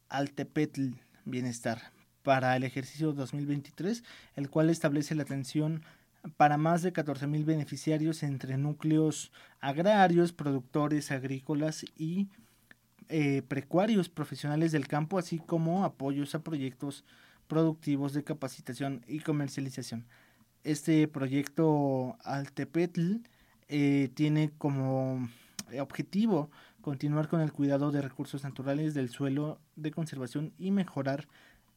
Altepetl 0.10 0.90
Bienestar 1.24 1.94
para 2.22 2.58
el 2.58 2.66
ejercicio 2.66 3.14
2023, 3.14 4.04
el 4.36 4.50
cual 4.50 4.70
establece 4.70 5.16
la 5.16 5.24
atención 5.24 5.84
para 6.38 6.58
más 6.58 6.82
de 6.82 6.94
14.000 6.94 7.46
beneficiarios 7.46 8.24
entre 8.24 8.58
núcleos 8.58 9.32
agrarios, 9.60 10.34
productores 10.34 11.12
agrícolas 11.12 11.86
y 11.98 12.30
eh, 13.08 13.42
precuarios 13.48 14.10
profesionales 14.10 14.72
del 14.72 14.88
campo, 14.88 15.18
así 15.18 15.40
como 15.40 15.84
apoyos 15.84 16.36
a 16.36 16.44
proyectos 16.44 17.04
productivos 17.48 18.14
de 18.14 18.24
capacitación 18.24 19.04
y 19.08 19.20
comercialización. 19.20 20.06
Este 20.64 21.08
proyecto 21.08 22.18
Altepetl 22.24 23.18
eh, 23.68 24.10
tiene 24.14 24.52
como 24.58 25.28
objetivo 25.80 26.52
continuar 26.82 27.28
con 27.28 27.42
el 27.42 27.52
cuidado 27.52 27.92
de 27.92 28.02
recursos 28.02 28.44
naturales 28.44 28.94
del 28.94 29.10
suelo 29.10 29.60
de 29.76 29.92
conservación 29.92 30.54
y 30.58 30.72
mejorar 30.72 31.28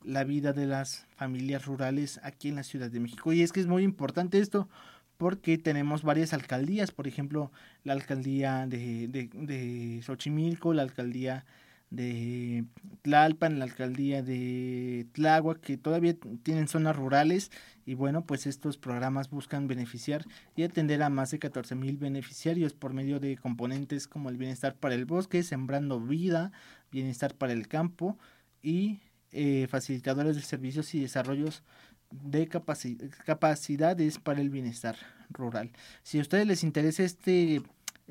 la 0.04 0.24
vida 0.24 0.52
de 0.52 0.66
las 0.66 1.06
familias 1.16 1.66
rurales 1.66 2.20
aquí 2.22 2.48
en 2.48 2.56
la 2.56 2.62
Ciudad 2.62 2.90
de 2.90 3.00
México. 3.00 3.32
Y 3.32 3.42
es 3.42 3.52
que 3.52 3.60
es 3.60 3.66
muy 3.66 3.82
importante 3.82 4.38
esto 4.38 4.68
porque 5.16 5.56
tenemos 5.56 6.02
varias 6.02 6.32
alcaldías, 6.32 6.90
por 6.90 7.06
ejemplo, 7.06 7.52
la 7.84 7.92
alcaldía 7.92 8.66
de, 8.66 9.06
de, 9.08 10.00
Xochimilco, 10.02 10.74
la 10.74 10.82
alcaldía 10.82 11.44
de 11.90 12.64
Tlalpan, 13.02 13.58
la 13.58 13.66
alcaldía 13.66 14.22
de 14.22 15.06
Tláhuac, 15.12 15.60
que 15.60 15.76
todavía 15.76 16.16
tienen 16.42 16.66
zonas 16.66 16.96
rurales 16.96 17.52
y 17.84 17.94
bueno, 17.94 18.24
pues 18.24 18.46
estos 18.46 18.78
programas 18.78 19.30
buscan 19.30 19.68
beneficiar 19.68 20.24
y 20.56 20.64
atender 20.64 21.02
a 21.02 21.10
más 21.10 21.30
de 21.30 21.38
14 21.38 21.74
mil 21.74 21.98
beneficiarios 21.98 22.72
por 22.72 22.92
medio 22.92 23.20
de 23.20 23.36
componentes 23.36 24.08
como 24.08 24.28
el 24.28 24.38
bienestar 24.38 24.74
para 24.74 24.94
el 24.96 25.04
bosque, 25.04 25.42
sembrando 25.42 26.00
vida, 26.00 26.50
bienestar 26.90 27.34
para 27.34 27.52
el 27.52 27.68
campo 27.68 28.18
y 28.62 29.00
eh, 29.32 29.66
facilitadores 29.68 30.36
de 30.36 30.42
servicios 30.42 30.94
y 30.94 31.00
desarrollos 31.00 31.62
de 32.10 32.48
capacidades 32.48 34.18
para 34.18 34.40
el 34.40 34.50
bienestar 34.50 34.96
rural. 35.30 35.70
Si 36.02 36.18
a 36.18 36.22
ustedes 36.22 36.46
les 36.46 36.62
interesa 36.62 37.02
este 37.02 37.62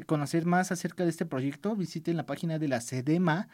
conocer 0.06 0.46
más 0.46 0.72
acerca 0.72 1.04
de 1.04 1.10
este 1.12 1.26
proyecto, 1.26 1.76
visiten 1.76 2.18
la 2.18 2.26
página 2.26 2.60
de 2.60 2.68
la 2.68 2.82
SEDEMA 2.82 3.48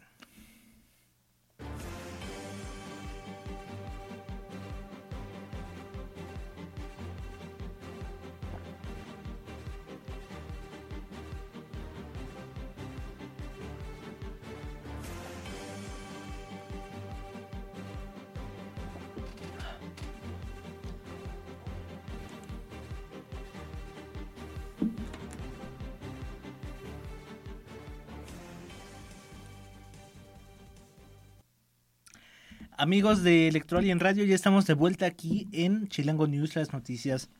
Amigos 32.82 33.22
de 33.22 33.46
Electoral 33.46 33.86
y 33.86 33.92
en 33.92 34.00
Radio, 34.00 34.24
ya 34.24 34.34
estamos 34.34 34.66
de 34.66 34.74
vuelta 34.74 35.06
aquí 35.06 35.46
en 35.52 35.86
Chilango 35.86 36.26
News, 36.26 36.56
las 36.56 36.72
noticias 36.72 37.30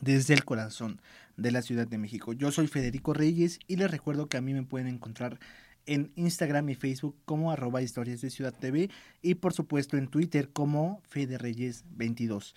desde 0.00 0.32
el 0.32 0.46
corazón 0.46 1.02
de 1.36 1.52
la 1.52 1.60
Ciudad 1.60 1.86
de 1.86 1.98
México. 1.98 2.32
Yo 2.32 2.50
soy 2.52 2.68
Federico 2.68 3.12
Reyes 3.12 3.58
y 3.66 3.76
les 3.76 3.90
recuerdo 3.90 4.30
que 4.30 4.38
a 4.38 4.40
mí 4.40 4.54
me 4.54 4.62
pueden 4.62 4.88
encontrar 4.88 5.40
en 5.84 6.10
Instagram 6.16 6.70
y 6.70 6.74
Facebook 6.74 7.16
como 7.26 7.52
arroba 7.52 7.82
historias 7.82 8.22
de 8.22 8.30
Ciudad 8.30 8.54
TV 8.58 8.88
y 9.20 9.34
por 9.34 9.52
supuesto 9.52 9.98
en 9.98 10.08
Twitter 10.08 10.48
como 10.54 11.02
Fede 11.06 11.36
Reyes 11.36 11.84
22 11.90 12.54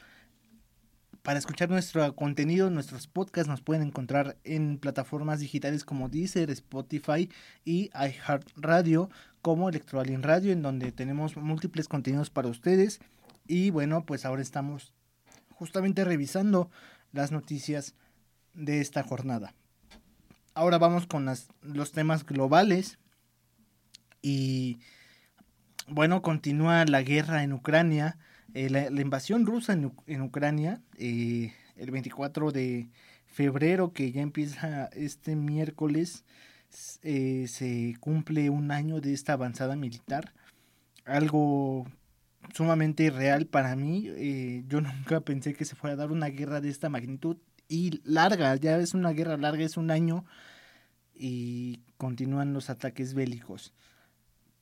para 1.24 1.38
escuchar 1.38 1.70
nuestro 1.70 2.16
contenido, 2.16 2.70
nuestros 2.70 3.08
podcasts 3.08 3.48
nos 3.48 3.62
pueden 3.62 3.84
encontrar 3.84 4.38
en 4.44 4.80
plataformas 4.80 5.40
digitales 5.40 5.84
como 5.84 6.10
Deezer, 6.10 6.50
Spotify 6.50 7.30
y 7.64 7.92
iHeartRadio 7.94 9.10
como 9.42 9.70
Electroalien 9.70 10.24
Radio, 10.24 10.52
en 10.52 10.62
donde 10.62 10.92
tenemos 10.92 11.36
múltiples 11.38 11.88
contenidos 11.88 12.30
para 12.30 12.48
ustedes. 12.48 13.00
Y 13.48 13.70
bueno, 13.70 14.06
pues 14.06 14.26
ahora 14.26 14.42
estamos 14.42 14.94
justamente 15.50 16.04
revisando 16.04 16.70
las 17.12 17.32
noticias 17.32 17.96
de 18.54 18.82
esta 18.82 19.04
jornada. 19.04 19.54
Ahora 20.54 20.78
vamos 20.78 21.08
con 21.08 21.28
los 21.62 21.92
temas 21.92 22.26
globales. 22.26 23.00
Y 24.22 24.80
bueno, 25.88 26.22
continúa 26.22 26.86
la 26.86 27.02
guerra 27.02 27.44
en 27.44 27.54
Ucrania. 27.54 28.18
Eh, 28.54 28.70
la, 28.70 29.02
invasión 29.02 29.46
rusa 29.46 29.74
en, 29.74 30.22
Ucrania, 30.22 30.82
eh, 30.98 31.54
el 31.78 31.92
24 31.92 32.52
de 32.52 32.90
febrero, 33.26 33.94
que 33.94 34.12
ya 34.12 34.22
empieza 34.22 34.88
este 34.88 35.38
miércoles, 35.38 36.26
eh, 37.04 37.46
se 37.48 37.96
cumple 38.00 38.50
un 38.50 38.72
año 38.72 39.02
de 39.02 39.14
esta 39.14 39.34
avanzada 39.34 39.76
militar. 39.76 40.34
Algo 41.06 41.86
sumamente 42.54 43.10
real 43.10 43.46
para 43.46 43.76
mí. 43.76 44.10
yo 44.68 44.82
nunca 44.82 45.22
pensé 45.22 45.54
que 45.54 45.66
se 45.66 45.76
fuera 45.76 45.94
a 45.94 45.98
dar 45.98 46.12
una 46.12 46.28
guerra 46.28 46.62
de 46.62 46.70
esta 46.70 46.90
magnitud 46.90 47.38
y 47.72 48.02
larga, 48.04 48.56
ya 48.58 48.78
es 48.80 48.94
una 48.94 49.12
guerra 49.12 49.38
larga, 49.38 49.64
es 49.64 49.78
un 49.78 49.92
año 49.92 50.26
y 51.16 51.80
continúan 51.98 52.54
los 52.54 52.70
ataques 52.70 53.14
bélicos. 53.14 53.74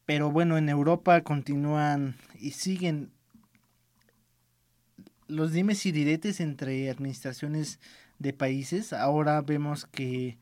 Pero 0.06 0.32
bueno, 0.32 0.58
en 0.58 0.70
Europa 0.70 1.22
continúan 1.22 2.16
y 2.40 2.52
siguen 2.52 3.12
los 5.28 5.54
dimes 5.54 5.86
y 5.86 5.92
diretes 5.92 6.40
entre 6.40 6.90
administraciones 6.90 7.80
de 8.20 8.34
países. 8.34 8.94
Ahora 8.94 9.42
vemos 9.42 9.86
que 9.86 10.38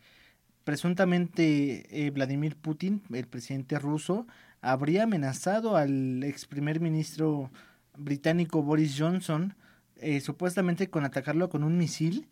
presuntamente 0.68 1.86
eh, 1.92 2.10
Vladimir 2.10 2.58
Putin, 2.58 3.02
el 3.14 3.26
presidente 3.26 3.80
ruso, 3.80 4.28
habría 4.60 5.04
amenazado 5.04 5.78
al 5.78 6.22
ex 6.26 6.46
primer 6.46 6.82
ministro 6.82 7.50
británico 7.98 8.62
Boris 8.62 8.94
Johnson, 9.00 9.56
eh, 9.96 10.20
supuestamente 10.20 10.90
con 10.90 11.06
atacarlo 11.06 11.48
con 11.48 11.64
un 11.64 11.78
misil. 11.78 12.28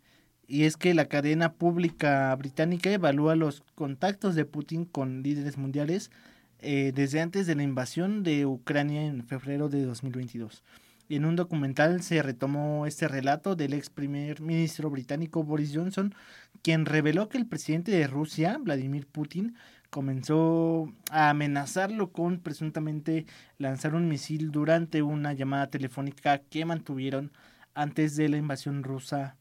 Y 0.46 0.64
es 0.64 0.76
que 0.76 0.92
la 0.92 1.06
cadena 1.06 1.54
pública 1.54 2.36
británica 2.36 2.90
evalúa 2.90 3.36
los 3.36 3.62
contactos 3.74 4.34
de 4.34 4.44
Putin 4.44 4.84
con 4.84 5.22
líderes 5.22 5.56
mundiales 5.56 6.10
eh, 6.58 6.92
desde 6.94 7.22
antes 7.22 7.46
de 7.46 7.54
la 7.54 7.62
invasión 7.62 8.22
de 8.22 8.44
Ucrania 8.44 9.06
en 9.06 9.26
febrero 9.26 9.70
de 9.70 9.82
2022 9.82 10.62
y 10.62 10.85
en 11.08 11.24
un 11.24 11.36
documental 11.36 12.02
se 12.02 12.22
retomó 12.22 12.86
este 12.86 13.06
relato 13.08 13.54
del 13.54 13.74
ex 13.74 13.90
primer 13.90 14.40
ministro 14.40 14.90
británico 14.90 15.44
Boris 15.44 15.72
Johnson, 15.74 16.14
quien 16.62 16.84
reveló 16.84 17.28
que 17.28 17.38
el 17.38 17.46
presidente 17.46 17.92
de 17.92 18.06
Rusia, 18.06 18.58
Vladimir 18.60 19.06
Putin, 19.06 19.54
comenzó 19.90 20.92
a 21.10 21.30
amenazarlo 21.30 22.12
con 22.12 22.40
presuntamente 22.40 23.26
lanzar 23.58 23.94
un 23.94 24.08
misil 24.08 24.50
durante 24.50 25.02
una 25.02 25.32
llamada 25.32 25.68
telefónica 25.68 26.38
que 26.38 26.64
mantuvieron 26.64 27.32
antes 27.74 28.16
de 28.16 28.28
la 28.28 28.36
invasión 28.36 28.82
rusa 28.82 29.36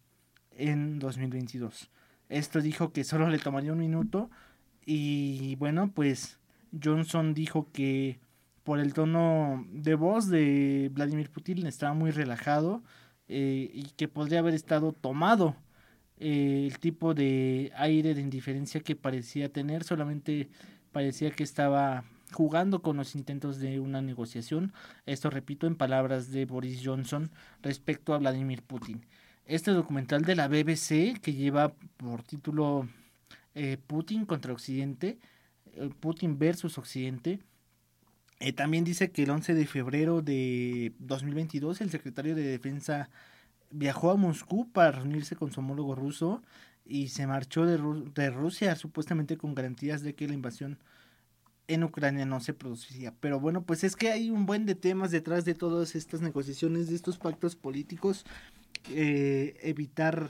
en 0.51 0.99
2022. 0.99 1.89
Esto 2.29 2.61
dijo 2.61 2.91
que 2.91 3.03
solo 3.03 3.29
le 3.29 3.39
tomaría 3.39 3.73
un 3.73 3.79
minuto 3.79 4.29
y 4.85 5.55
bueno, 5.55 5.91
pues 5.93 6.39
Johnson 6.81 7.33
dijo 7.33 7.69
que 7.71 8.19
por 8.65 8.79
el 8.79 8.93
tono 8.93 9.63
de 9.71 9.93
voz 9.93 10.27
de 10.27 10.89
Vladimir 10.91 11.29
Putin 11.29 11.67
estaba 11.67 11.93
muy 11.93 12.09
relajado 12.09 12.83
eh, 13.27 13.69
y 13.71 13.83
que 13.95 14.07
podría 14.07 14.39
haber 14.39 14.55
estado 14.55 14.91
tomado 14.91 15.55
eh, 16.17 16.67
el 16.67 16.79
tipo 16.79 17.13
de 17.13 17.71
aire 17.77 18.15
de 18.15 18.21
indiferencia 18.21 18.81
que 18.81 18.95
parecía 18.95 19.53
tener, 19.53 19.83
solamente 19.83 20.49
parecía 20.91 21.29
que 21.29 21.43
estaba 21.43 22.05
jugando 22.31 22.81
con 22.81 22.97
los 22.97 23.13
intentos 23.13 23.59
de 23.59 23.79
una 23.79 24.01
negociación, 24.01 24.73
esto 25.05 25.29
repito 25.29 25.67
en 25.67 25.75
palabras 25.75 26.31
de 26.31 26.45
Boris 26.45 26.81
Johnson 26.83 27.29
respecto 27.61 28.15
a 28.15 28.17
Vladimir 28.17 28.63
Putin. 28.63 29.05
Este 29.45 29.71
documental 29.71 30.23
de 30.23 30.35
la 30.35 30.47
BBC 30.47 31.21
que 31.21 31.33
lleva 31.33 31.75
por 31.97 32.23
título 32.23 32.89
eh, 33.53 33.77
Putin 33.85 34.25
contra 34.25 34.53
Occidente, 34.53 35.19
Putin 35.99 36.39
versus 36.39 36.79
Occidente, 36.79 37.41
eh, 38.39 38.53
también 38.53 38.83
dice 38.83 39.11
que 39.11 39.23
el 39.23 39.29
11 39.29 39.53
de 39.53 39.65
febrero 39.65 40.21
de 40.21 40.93
2022 40.99 41.81
el 41.81 41.89
secretario 41.89 42.35
de 42.35 42.43
Defensa 42.43 43.09
viajó 43.71 44.11
a 44.11 44.15
Moscú 44.15 44.69
para 44.71 44.91
reunirse 44.91 45.35
con 45.35 45.51
su 45.51 45.61
homólogo 45.61 45.95
ruso 45.95 46.41
y 46.85 47.09
se 47.09 47.27
marchó 47.27 47.65
de, 47.65 48.29
Rusia 48.29 48.75
supuestamente 48.75 49.37
con 49.37 49.55
garantías 49.55 50.01
de 50.01 50.15
que 50.15 50.27
la 50.27 50.33
invasión 50.33 50.77
en 51.67 51.83
Ucrania 51.83 52.25
no 52.25 52.39
se 52.41 52.53
produciría. 52.53 53.13
Pero 53.19 53.39
bueno, 53.39 53.63
pues 53.63 53.83
es 53.83 53.95
que 53.95 54.11
hay 54.11 54.29
un 54.29 54.45
buen 54.45 54.65
de 54.67 54.75
temas 54.75 55.11
detrás 55.11 55.45
de 55.45 55.55
todas 55.55 55.95
estas 55.95 56.21
negociaciones, 56.21 56.89
de 56.89 56.95
estos 56.95 57.17
pactos 57.17 57.55
políticos. 57.55 58.23
Eh, 58.89 59.57
evitar 59.63 60.29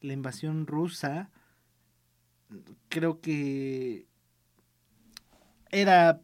la 0.00 0.14
invasión 0.14 0.66
rusa, 0.66 1.30
creo 2.88 3.20
que 3.20 4.06
era 5.70 6.22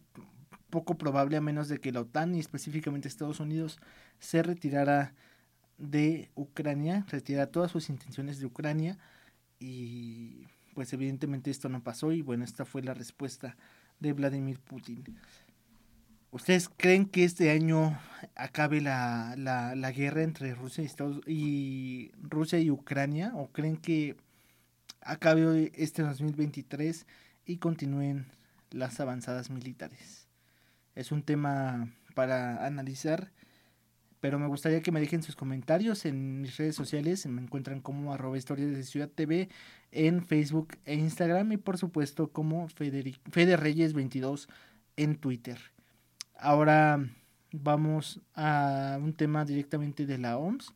poco 0.70 0.96
probable 0.96 1.36
a 1.36 1.40
menos 1.40 1.68
de 1.68 1.78
que 1.78 1.92
la 1.92 2.00
OTAN 2.00 2.34
y 2.34 2.40
específicamente 2.40 3.08
Estados 3.08 3.40
Unidos 3.40 3.78
se 4.18 4.42
retirara 4.42 5.14
de 5.78 6.30
Ucrania, 6.34 7.06
retirara 7.08 7.50
todas 7.50 7.70
sus 7.70 7.88
intenciones 7.88 8.38
de 8.38 8.46
Ucrania 8.46 8.98
y 9.58 10.46
pues 10.74 10.92
evidentemente 10.92 11.50
esto 11.50 11.68
no 11.68 11.82
pasó 11.82 12.12
y 12.12 12.22
bueno, 12.22 12.44
esta 12.44 12.64
fue 12.64 12.82
la 12.82 12.94
respuesta 12.94 13.56
de 14.00 14.12
Vladimir 14.12 14.60
Putin. 14.60 15.04
¿Ustedes 16.30 16.68
creen 16.68 17.06
que 17.06 17.24
este 17.24 17.50
año 17.50 17.98
acabe 18.34 18.82
la, 18.82 19.34
la, 19.36 19.90
guerra 19.92 20.22
entre 20.22 20.54
Rusia 20.54 20.82
y, 20.82 20.86
Estados, 20.86 21.20
y 21.26 22.12
Rusia 22.20 22.58
y 22.58 22.70
Ucrania? 22.70 23.32
¿O 23.34 23.48
creen 23.50 23.78
que 23.78 24.14
acabe 25.00 25.72
este 25.74 26.02
2023 26.02 27.06
y 27.46 27.56
continúen 27.56 28.26
las 28.70 29.00
avanzadas 29.00 29.48
militares? 29.48 30.17
Es 30.98 31.12
un 31.12 31.22
tema 31.22 31.88
para 32.14 32.66
analizar, 32.66 33.30
pero 34.18 34.40
me 34.40 34.48
gustaría 34.48 34.82
que 34.82 34.90
me 34.90 34.98
dejen 34.98 35.22
sus 35.22 35.36
comentarios 35.36 36.04
en 36.04 36.40
mis 36.40 36.56
redes 36.56 36.74
sociales. 36.74 37.24
Me 37.26 37.40
encuentran 37.40 37.80
como 37.80 38.12
arroba 38.12 38.36
historias 38.36 38.72
de 38.72 38.82
Ciudad 38.82 39.08
TV 39.08 39.48
en 39.92 40.26
Facebook 40.26 40.76
e 40.86 40.96
Instagram 40.96 41.52
y 41.52 41.56
por 41.56 41.78
supuesto 41.78 42.32
como 42.32 42.66
Fede 42.66 43.56
Reyes 43.56 43.92
22 43.92 44.48
en 44.96 45.14
Twitter. 45.14 45.60
Ahora 46.36 47.08
vamos 47.52 48.20
a 48.34 48.98
un 49.00 49.12
tema 49.12 49.44
directamente 49.44 50.04
de 50.04 50.18
la 50.18 50.36
OMS. 50.36 50.74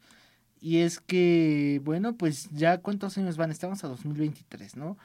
Y 0.61 0.79
es 0.83 1.01
que, 1.01 1.81
bueno, 1.85 2.17
pues 2.17 2.49
ya 2.53 2.79
cuántos 2.79 3.19
años 3.19 3.37
van, 3.37 3.51
estamos 3.51 3.83
a 3.83 3.89
2023, 3.89 4.77
¿no? 4.77 4.97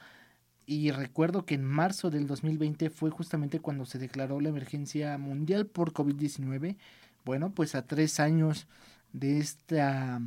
Y 0.70 0.90
recuerdo 0.90 1.46
que 1.46 1.54
en 1.54 1.64
marzo 1.64 2.10
del 2.10 2.26
2020 2.26 2.90
fue 2.90 3.08
justamente 3.08 3.58
cuando 3.58 3.86
se 3.86 3.98
declaró 3.98 4.38
la 4.38 4.50
emergencia 4.50 5.16
mundial 5.16 5.64
por 5.64 5.94
COVID-19. 5.94 6.76
Bueno, 7.24 7.54
pues 7.54 7.74
a 7.74 7.86
tres 7.86 8.20
años 8.20 8.66
de 9.14 9.38
esta 9.38 10.20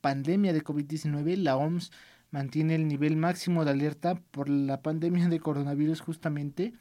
pandemia 0.00 0.54
de 0.54 0.64
COVID-19, 0.64 1.36
la 1.36 1.58
OMS 1.58 1.92
mantiene 2.30 2.76
el 2.76 2.88
nivel 2.88 3.18
máximo 3.18 3.66
de 3.66 3.72
alerta 3.72 4.14
por 4.30 4.48
la 4.48 4.80
pandemia 4.80 5.28
de 5.28 5.38
coronavirus 5.38 6.00
justamente 6.00 6.72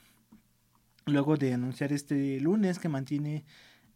luego 1.05 1.35
de 1.35 1.55
anunciar 1.55 1.91
este 1.91 2.39
lunes 2.39 2.79
que 2.79 2.87
mantiene 2.87 3.43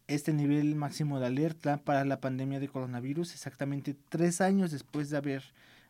este 0.08 0.34
nivel 0.34 0.76
máximo 0.76 1.22
de 1.22 1.28
alerta 1.28 1.78
para 1.78 2.04
la 2.04 2.20
pandemia 2.20 2.60
de 2.60 2.68
coronavirus, 2.68 3.32
exactamente 3.32 3.96
tres 4.10 4.42
años 4.42 4.72
después 4.72 5.10
de 5.10 5.16
haber 5.16 5.44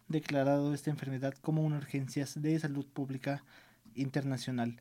declarado 0.07 0.73
esta 0.73 0.89
enfermedad 0.89 1.33
como 1.41 1.63
una 1.63 1.77
urgencia 1.77 2.25
de 2.35 2.59
salud 2.59 2.85
pública 2.85 3.43
internacional. 3.95 4.79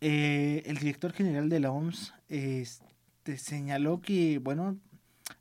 Eh, 0.00 0.62
el 0.66 0.78
director 0.78 1.12
general 1.12 1.48
de 1.48 1.60
la 1.60 1.70
OMS 1.70 2.14
este, 2.28 3.38
señaló 3.38 4.00
que, 4.00 4.38
bueno, 4.38 4.78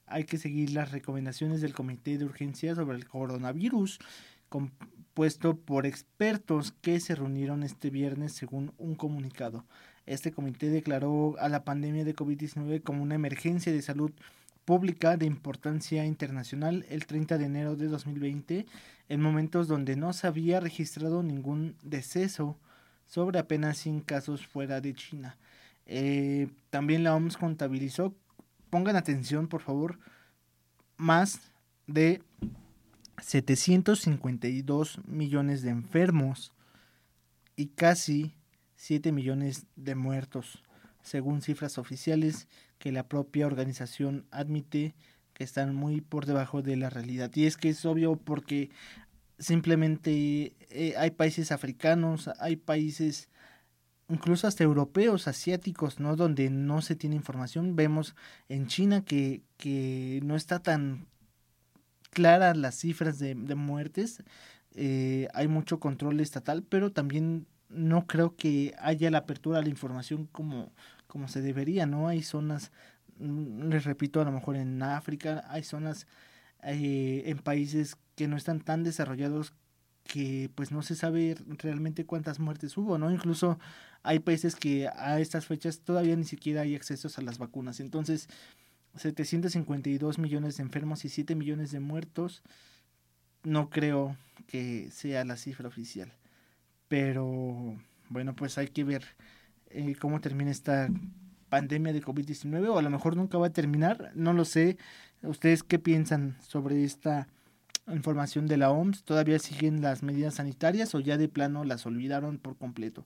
hay 0.06 0.24
que 0.24 0.38
seguir 0.38 0.72
las 0.72 0.92
recomendaciones 0.92 1.62
del 1.62 1.74
Comité 1.74 2.18
de 2.18 2.26
Urgencia 2.26 2.76
sobre 2.76 2.98
el 2.98 3.08
coronavirus, 3.08 4.00
compuesto 4.50 5.58
por 5.58 5.86
expertos 5.86 6.72
que 6.82 7.00
se 7.00 7.16
reunieron 7.16 7.64
este 7.64 7.90
viernes 7.90 8.34
según 8.34 8.74
un 8.78 8.96
comunicado. 8.96 9.66
Este 10.06 10.32
comité 10.32 10.70
declaró 10.70 11.36
a 11.40 11.50
la 11.50 11.64
pandemia 11.64 12.06
de 12.06 12.16
COVID-19 12.16 12.84
como 12.84 13.02
una 13.02 13.16
emergencia 13.16 13.72
de 13.72 13.82
salud 13.82 14.12
pública 14.12 14.36
de 14.66 15.26
importancia 15.26 16.06
internacional 16.06 16.86
el 16.90 17.06
30 17.06 17.38
de 17.38 17.46
enero 17.46 17.76
de 17.76 17.88
2020, 17.88 18.66
en 19.10 19.22
momentos 19.22 19.68
donde 19.68 19.96
no 19.96 20.12
se 20.12 20.26
había 20.26 20.60
registrado 20.60 21.22
ningún 21.22 21.76
deceso 21.84 22.58
sobre 23.06 23.38
apenas 23.38 23.78
100 23.78 24.02
casos 24.02 24.48
fuera 24.48 24.82
de 24.82 24.96
China. 24.96 25.38
Eh, 25.86 26.50
también 26.72 27.04
la 27.04 27.14
OMS 27.16 27.38
contabilizó, 27.38 28.16
pongan 28.72 28.96
atención 28.96 29.48
por 29.48 29.62
favor, 29.62 30.00
más 30.98 31.52
de 31.86 32.24
752 33.22 35.00
millones 35.06 35.62
de 35.62 35.70
enfermos 35.70 36.54
y 37.56 37.68
casi 37.68 38.34
7 38.78 39.12
millones 39.12 39.68
de 39.76 39.94
muertos, 39.94 40.64
según 41.04 41.44
cifras 41.44 41.78
oficiales 41.78 42.48
que 42.78 42.92
la 42.92 43.08
propia 43.08 43.48
organización 43.48 44.26
admite 44.32 44.96
que 45.34 45.44
están 45.44 45.76
muy 45.76 46.02
por 46.02 46.26
debajo 46.26 46.62
de 46.62 46.78
la 46.78 46.90
realidad. 46.90 47.32
Y 47.36 47.46
es 47.46 47.58
que 47.58 47.70
es 47.70 47.86
obvio 47.86 48.16
porque 48.16 48.70
simplemente 49.38 50.56
eh, 50.70 50.94
hay 50.98 51.12
países 51.12 51.52
africanos, 51.52 52.30
hay 52.40 52.56
países 52.56 53.30
incluso 54.08 54.48
hasta 54.48 54.64
europeos, 54.64 55.28
asiáticos, 55.28 56.00
¿no? 56.00 56.16
Donde 56.16 56.50
no 56.50 56.82
se 56.82 56.96
tiene 56.96 57.16
información. 57.16 57.76
Vemos 57.76 58.16
en 58.50 58.68
China 58.68 59.04
que, 59.04 59.42
que 59.58 60.20
no 60.24 60.36
está 60.36 60.60
tan 60.60 61.08
clara 62.12 62.54
las 62.54 62.76
cifras 62.76 63.20
de, 63.20 63.36
de 63.36 63.56
muertes. 63.56 64.24
Eh, 64.76 65.28
hay 65.34 65.48
mucho 65.48 65.80
control 65.80 66.20
estatal, 66.20 66.64
pero 66.64 66.92
también 66.92 67.48
no 67.70 68.06
creo 68.08 68.36
que 68.36 68.74
haya 68.80 69.10
la 69.12 69.20
apertura 69.20 69.60
a 69.60 69.62
la 69.62 69.70
información 69.70 70.28
como, 70.32 70.72
como 71.16 71.30
se 71.30 71.42
debería, 71.42 71.86
¿no? 71.86 72.10
Hay 72.10 72.24
zonas, 72.24 72.74
mm, 73.20 73.70
les 73.70 73.86
repito, 73.86 74.20
a 74.20 74.26
lo 74.26 74.34
mejor 74.34 74.58
en 74.58 74.84
África, 74.84 75.46
hay 75.48 75.64
zonas 75.64 76.08
eh, 76.62 77.24
en 77.28 77.38
países 77.38 77.96
que 78.18 78.28
no 78.28 78.36
están 78.36 78.60
tan 78.60 78.84
desarrollados 78.84 79.54
que 80.04 80.52
pues 80.56 80.74
no 80.74 80.82
se 80.82 80.94
sabe 80.94 81.38
realmente 81.48 82.06
cuántas 82.06 82.40
muertes 82.40 82.76
hubo, 82.76 82.98
¿no? 82.98 83.12
Incluso 83.12 83.58
hay 84.04 84.20
países 84.20 84.58
que 84.58 84.90
a 84.90 85.22
estas 85.22 85.46
fechas 85.46 85.80
todavía 85.80 86.18
ni 86.18 86.26
siquiera 86.26 86.64
hay 86.64 86.76
accesos 86.76 87.18
a 87.18 87.22
las 87.22 87.38
vacunas. 87.38 87.80
Entonces, 87.80 88.28
752 88.98 90.20
millones 90.20 90.58
de 90.58 90.64
enfermos 90.64 91.06
y 91.06 91.10
7 91.10 91.34
millones 91.36 91.72
de 91.72 91.80
muertos, 91.80 92.44
no 93.44 93.70
creo 93.70 94.18
que 94.48 94.92
sea 94.92 95.24
la 95.24 95.38
cifra 95.38 95.70
oficial. 95.70 96.12
Pero 96.90 97.78
bueno, 98.10 98.36
pues 98.36 98.58
hay 98.58 98.68
que 98.68 98.84
ver 98.84 99.06
eh, 99.76 99.96
cómo 100.00 100.22
termina 100.22 100.52
esta 100.52 100.90
pandemia 101.50 101.94
de 101.94 102.02
COVID-19 102.02 102.70
o 102.70 102.78
a 102.78 102.82
lo 102.82 102.90
mejor 102.90 103.16
nunca 103.16 103.38
va 103.38 103.48
a 103.48 103.54
terminar, 103.54 104.12
no 104.16 104.34
lo 104.34 104.46
sé. 104.46 104.78
¿Ustedes 105.22 105.64
qué 105.64 105.80
piensan 105.80 106.38
sobre 106.42 106.84
esta 106.84 107.28
información 107.88 108.48
de 108.48 108.58
la 108.58 108.72
OMS? 108.72 109.04
¿Todavía 109.04 109.40
siguen 109.40 109.82
las 109.82 110.04
medidas 110.04 110.36
sanitarias 110.36 110.96
o 110.96 111.00
ya 111.00 111.18
de 111.18 111.28
plano 111.28 111.64
las 111.64 111.86
olvidaron 111.86 112.38
por 112.38 112.58
completo? 112.58 113.06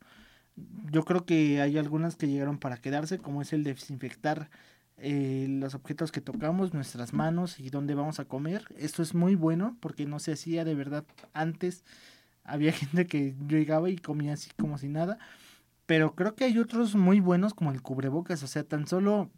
Yo 0.91 1.03
creo 1.05 1.25
que 1.25 1.62
hay 1.62 1.77
algunas 1.77 2.15
que 2.15 2.27
llegaron 2.27 2.60
para 2.60 2.77
quedarse, 2.77 3.17
como 3.17 3.41
es 3.41 3.53
el 3.53 3.63
desinfectar 3.63 4.49
eh, 4.97 5.47
los 5.49 5.75
objetos 5.75 6.12
que 6.12 6.21
tocamos, 6.21 6.73
nuestras 6.73 7.13
manos 7.13 7.60
y 7.60 7.69
dónde 7.69 7.95
vamos 7.95 8.19
a 8.19 8.25
comer. 8.25 8.65
Esto 8.77 9.01
es 9.01 9.15
muy 9.15 9.36
bueno 9.36 9.77
porque 9.79 10.05
no 10.05 10.19
se 10.19 10.34
hacía 10.34 10.65
de 10.65 10.75
verdad 10.75 11.05
antes 11.34 11.84
había 12.43 12.71
gente 12.73 13.08
que 13.08 13.36
llegaba 13.47 13.89
y 13.89 13.97
comía 13.97 14.34
así 14.34 14.51
como 14.58 14.77
si 14.77 14.89
nada. 14.89 15.17
Pero 15.89 16.13
creo 16.13 16.36
que 16.36 16.43
hay 16.43 16.60
otros 16.60 16.93
muy 16.93 17.19
buenos 17.19 17.56
como 17.56 17.71
el 17.71 17.82
cubrebocas. 17.82 18.43
O 18.43 18.47
sea, 18.47 18.63
tan 18.63 18.86
solo 18.86 19.32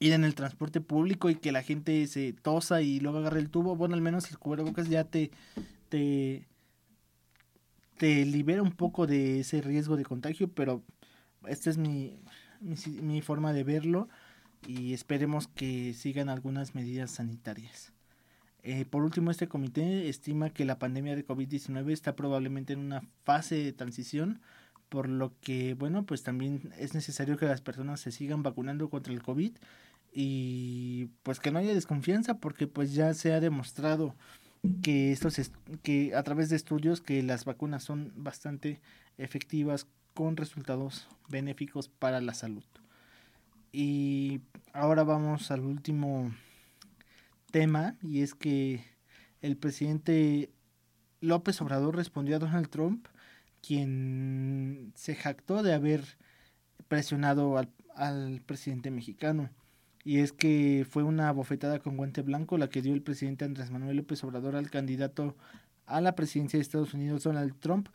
ir 0.00 0.12
en 0.12 0.22
el 0.22 0.34
transporte 0.34 0.82
público 0.82 1.30
y 1.30 1.36
que 1.36 1.50
la 1.50 1.62
gente 1.62 2.06
se 2.08 2.34
tosa 2.34 2.82
y 2.82 3.00
luego 3.00 3.16
agarre 3.16 3.40
el 3.40 3.48
tubo. 3.48 3.74
Bueno, 3.74 3.94
al 3.94 4.02
menos 4.02 4.30
el 4.30 4.38
cubrebocas 4.38 4.90
ya 4.90 5.04
te, 5.04 5.30
te, 5.88 6.46
te 7.96 8.26
libera 8.26 8.60
un 8.60 8.72
poco 8.72 9.06
de 9.06 9.40
ese 9.40 9.62
riesgo 9.62 9.96
de 9.96 10.04
contagio. 10.04 10.52
Pero 10.52 10.82
esta 11.46 11.70
es 11.70 11.78
mi, 11.78 12.20
mi, 12.60 12.76
mi 13.00 13.22
forma 13.22 13.54
de 13.54 13.64
verlo. 13.64 14.10
Y 14.66 14.92
esperemos 14.92 15.48
que 15.48 15.94
sigan 15.94 16.28
algunas 16.28 16.74
medidas 16.74 17.12
sanitarias. 17.12 17.94
Eh, 18.62 18.84
por 18.84 19.04
último, 19.04 19.30
este 19.30 19.48
comité 19.48 20.10
estima 20.10 20.50
que 20.50 20.66
la 20.66 20.78
pandemia 20.78 21.16
de 21.16 21.26
COVID-19 21.26 21.92
está 21.92 22.14
probablemente 22.14 22.74
en 22.74 22.80
una 22.80 23.00
fase 23.24 23.54
de 23.54 23.72
transición, 23.72 24.42
por 24.88 25.08
lo 25.08 25.32
que, 25.40 25.74
bueno, 25.74 26.04
pues 26.04 26.22
también 26.22 26.72
es 26.78 26.94
necesario 26.94 27.36
que 27.36 27.46
las 27.46 27.60
personas 27.60 28.00
se 28.00 28.12
sigan 28.12 28.42
vacunando 28.42 28.88
contra 28.88 29.12
el 29.12 29.22
COVID 29.22 29.52
y 30.12 31.06
pues 31.22 31.40
que 31.40 31.50
no 31.50 31.58
haya 31.58 31.74
desconfianza 31.74 32.38
porque 32.38 32.66
pues 32.66 32.94
ya 32.94 33.12
se 33.14 33.32
ha 33.32 33.40
demostrado 33.40 34.14
que 34.82 35.12
estos 35.12 35.50
que 35.82 36.14
a 36.14 36.22
través 36.22 36.48
de 36.48 36.56
estudios 36.56 37.00
que 37.00 37.22
las 37.22 37.44
vacunas 37.44 37.84
son 37.84 38.12
bastante 38.16 38.80
efectivas 39.18 39.86
con 40.14 40.36
resultados 40.36 41.08
benéficos 41.28 41.88
para 41.88 42.20
la 42.20 42.34
salud. 42.34 42.64
Y 43.72 44.40
ahora 44.72 45.04
vamos 45.04 45.50
al 45.50 45.60
último 45.60 46.32
tema 47.50 47.96
y 48.02 48.22
es 48.22 48.34
que 48.34 48.82
el 49.42 49.56
presidente 49.56 50.50
López 51.20 51.60
Obrador 51.60 51.96
respondió 51.96 52.36
a 52.36 52.38
Donald 52.38 52.68
Trump, 52.68 53.06
quien 53.62 54.92
se 54.94 55.14
jactó 55.14 55.62
de 55.62 55.74
haber 55.74 56.04
presionado 56.88 57.58
al, 57.58 57.68
al, 57.94 58.40
presidente 58.46 58.90
mexicano. 58.90 59.50
Y 60.04 60.20
es 60.20 60.32
que 60.32 60.86
fue 60.88 61.02
una 61.02 61.30
bofetada 61.32 61.80
con 61.80 61.96
guante 61.96 62.22
blanco 62.22 62.58
la 62.58 62.70
que 62.70 62.82
dio 62.82 62.94
el 62.94 63.02
presidente 63.02 63.44
Andrés 63.44 63.70
Manuel 63.70 63.96
López 63.96 64.24
Obrador 64.24 64.56
al 64.56 64.70
candidato 64.70 65.36
a 65.86 66.00
la 66.00 66.14
presidencia 66.14 66.58
de 66.58 66.62
Estados 66.62 66.94
Unidos, 66.94 67.24
Donald 67.24 67.54
Trump, 67.60 67.88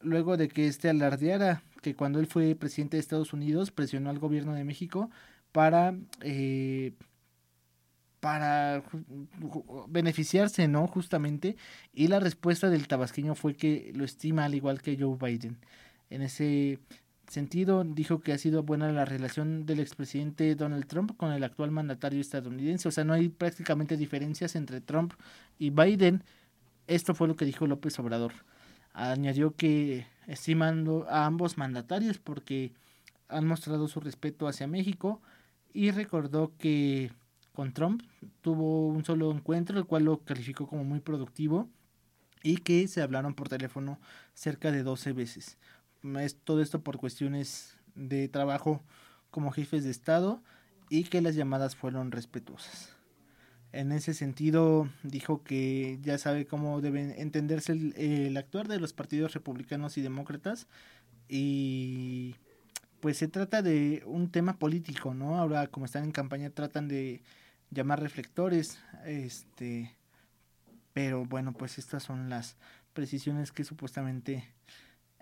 luego 0.00 0.36
de 0.36 0.48
que 0.48 0.66
éste 0.66 0.88
alardeara 0.88 1.62
que 1.82 1.94
cuando 1.94 2.20
él 2.20 2.26
fue 2.26 2.54
presidente 2.54 2.96
de 2.96 3.00
Estados 3.00 3.32
Unidos 3.32 3.70
presionó 3.70 4.10
al 4.10 4.18
gobierno 4.18 4.54
de 4.54 4.64
México 4.64 5.10
para 5.52 5.94
eh, 6.22 6.92
para 8.26 8.82
beneficiarse, 9.86 10.66
¿no? 10.66 10.88
Justamente. 10.88 11.56
Y 11.94 12.08
la 12.08 12.18
respuesta 12.18 12.68
del 12.68 12.88
tabasqueño 12.88 13.36
fue 13.36 13.54
que 13.54 13.92
lo 13.94 14.04
estima 14.04 14.46
al 14.46 14.56
igual 14.56 14.82
que 14.82 14.98
Joe 14.98 15.16
Biden. 15.16 15.58
En 16.10 16.22
ese 16.22 16.80
sentido, 17.28 17.84
dijo 17.84 18.18
que 18.18 18.32
ha 18.32 18.38
sido 18.38 18.64
buena 18.64 18.90
la 18.90 19.04
relación 19.04 19.64
del 19.64 19.78
expresidente 19.78 20.56
Donald 20.56 20.88
Trump 20.88 21.16
con 21.16 21.30
el 21.30 21.44
actual 21.44 21.70
mandatario 21.70 22.20
estadounidense. 22.20 22.88
O 22.88 22.90
sea, 22.90 23.04
no 23.04 23.12
hay 23.12 23.28
prácticamente 23.28 23.96
diferencias 23.96 24.56
entre 24.56 24.80
Trump 24.80 25.12
y 25.56 25.70
Biden. 25.70 26.24
Esto 26.88 27.14
fue 27.14 27.28
lo 27.28 27.36
que 27.36 27.44
dijo 27.44 27.68
López 27.68 27.96
Obrador. 28.00 28.32
Añadió 28.92 29.54
que 29.54 30.04
estiman 30.26 30.84
a 31.08 31.26
ambos 31.26 31.58
mandatarios 31.58 32.18
porque 32.18 32.72
han 33.28 33.46
mostrado 33.46 33.86
su 33.86 34.00
respeto 34.00 34.48
hacia 34.48 34.66
México 34.66 35.22
y 35.72 35.92
recordó 35.92 36.50
que 36.58 37.12
con 37.56 37.72
Trump 37.72 38.02
tuvo 38.42 38.86
un 38.86 39.04
solo 39.04 39.32
encuentro, 39.32 39.78
el 39.78 39.86
cual 39.86 40.04
lo 40.04 40.18
calificó 40.18 40.68
como 40.68 40.84
muy 40.84 41.00
productivo 41.00 41.68
y 42.42 42.58
que 42.58 42.86
se 42.86 43.02
hablaron 43.02 43.34
por 43.34 43.48
teléfono 43.48 43.98
cerca 44.34 44.70
de 44.70 44.82
12 44.82 45.12
veces. 45.12 45.58
Es 46.20 46.36
todo 46.36 46.62
esto 46.62 46.82
por 46.82 46.98
cuestiones 46.98 47.76
de 47.96 48.28
trabajo 48.28 48.84
como 49.30 49.50
jefes 49.50 49.84
de 49.84 49.90
Estado 49.90 50.42
y 50.90 51.04
que 51.04 51.22
las 51.22 51.34
llamadas 51.34 51.74
fueron 51.74 52.12
respetuosas. 52.12 52.92
En 53.72 53.90
ese 53.90 54.14
sentido, 54.14 54.88
dijo 55.02 55.42
que 55.42 55.98
ya 56.02 56.18
sabe 56.18 56.46
cómo 56.46 56.80
debe 56.80 57.20
entenderse 57.20 57.72
el, 57.72 57.94
el 57.96 58.36
actuar 58.36 58.68
de 58.68 58.78
los 58.78 58.92
partidos 58.92 59.34
republicanos 59.34 59.98
y 59.98 60.02
demócratas 60.02 60.68
y 61.28 62.36
pues 63.00 63.16
se 63.16 63.28
trata 63.28 63.62
de 63.62 64.02
un 64.06 64.30
tema 64.30 64.58
político, 64.58 65.14
¿no? 65.14 65.36
Ahora 65.38 65.66
como 65.68 65.86
están 65.86 66.04
en 66.04 66.12
campaña 66.12 66.50
tratan 66.50 66.86
de 66.88 67.22
llamar 67.70 68.00
reflectores, 68.00 68.78
este, 69.04 69.94
pero 70.92 71.24
bueno, 71.24 71.52
pues 71.52 71.78
estas 71.78 72.02
son 72.02 72.30
las 72.30 72.56
precisiones 72.92 73.52
que 73.52 73.64
supuestamente 73.64 74.48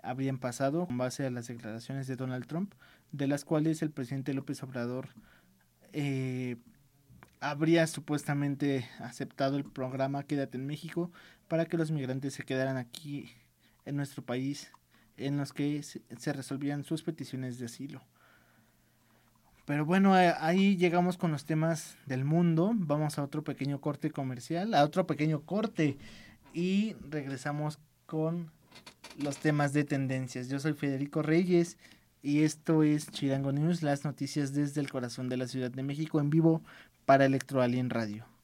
habrían 0.01 0.37
pasado 0.37 0.85
con 0.85 0.97
base 0.97 1.25
a 1.25 1.31
las 1.31 1.47
declaraciones 1.47 2.07
de 2.07 2.15
Donald 2.15 2.47
Trump, 2.47 2.73
de 3.11 3.27
las 3.27 3.43
cuales 3.43 3.81
el 3.81 3.91
presidente 3.91 4.33
López 4.33 4.61
Obrador 4.63 5.09
eh, 5.93 6.57
habría 7.39 7.87
supuestamente 7.87 8.87
aceptado 8.99 9.57
el 9.57 9.65
programa 9.65 10.23
Quédate 10.23 10.57
en 10.57 10.67
México 10.67 11.11
para 11.47 11.65
que 11.65 11.77
los 11.77 11.91
migrantes 11.91 12.33
se 12.33 12.43
quedaran 12.43 12.77
aquí 12.77 13.31
en 13.85 13.95
nuestro 13.95 14.23
país 14.23 14.71
en 15.17 15.37
los 15.37 15.53
que 15.53 15.81
se 15.83 16.33
resolvían 16.33 16.83
sus 16.83 17.03
peticiones 17.03 17.57
de 17.57 17.65
asilo. 17.65 18.01
Pero 19.65 19.83
bueno, 19.83 20.13
ahí 20.13 20.77
llegamos 20.77 21.17
con 21.17 21.31
los 21.31 21.45
temas 21.45 21.97
del 22.05 22.23
mundo. 22.23 22.71
Vamos 22.75 23.17
a 23.17 23.23
otro 23.23 23.43
pequeño 23.43 23.81
corte 23.81 24.11
comercial, 24.11 24.75
a 24.75 24.83
otro 24.83 25.07
pequeño 25.07 25.41
corte 25.41 25.97
y 26.53 26.95
regresamos 27.09 27.79
con 28.05 28.51
los 29.17 29.37
temas 29.37 29.73
de 29.73 29.83
tendencias. 29.83 30.49
Yo 30.49 30.59
soy 30.59 30.73
Federico 30.73 31.23
Reyes 31.23 31.77
y 32.21 32.43
esto 32.43 32.83
es 32.83 33.09
Chirango 33.09 33.51
News, 33.51 33.81
las 33.81 34.05
noticias 34.05 34.53
desde 34.53 34.81
el 34.81 34.91
corazón 34.91 35.29
de 35.29 35.37
la 35.37 35.47
Ciudad 35.47 35.71
de 35.71 35.83
México 35.83 36.19
en 36.19 36.29
vivo 36.29 36.61
para 37.05 37.25
Electro 37.25 37.61
Alien 37.61 37.89
Radio. 37.89 38.34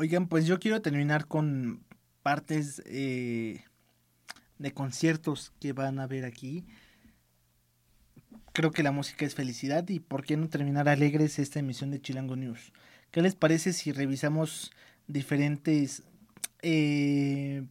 Oigan, 0.00 0.28
pues 0.28 0.46
yo 0.46 0.58
quiero 0.58 0.80
terminar 0.80 1.26
con 1.26 1.84
partes 2.22 2.82
eh, 2.86 3.64
de 4.56 4.72
conciertos 4.72 5.52
que 5.60 5.74
van 5.74 5.98
a 5.98 6.06
ver 6.06 6.24
aquí. 6.24 6.64
Creo 8.54 8.70
que 8.70 8.82
la 8.82 8.92
música 8.92 9.26
es 9.26 9.34
felicidad 9.34 9.86
y 9.90 10.00
por 10.00 10.24
qué 10.24 10.38
no 10.38 10.48
terminar 10.48 10.88
alegres 10.88 11.38
esta 11.38 11.58
emisión 11.58 11.90
de 11.90 12.00
Chilango 12.00 12.34
News. 12.34 12.72
¿Qué 13.10 13.20
les 13.20 13.34
parece 13.34 13.74
si 13.74 13.92
revisamos 13.92 14.72
diferentes 15.06 16.02
eh, 16.62 17.66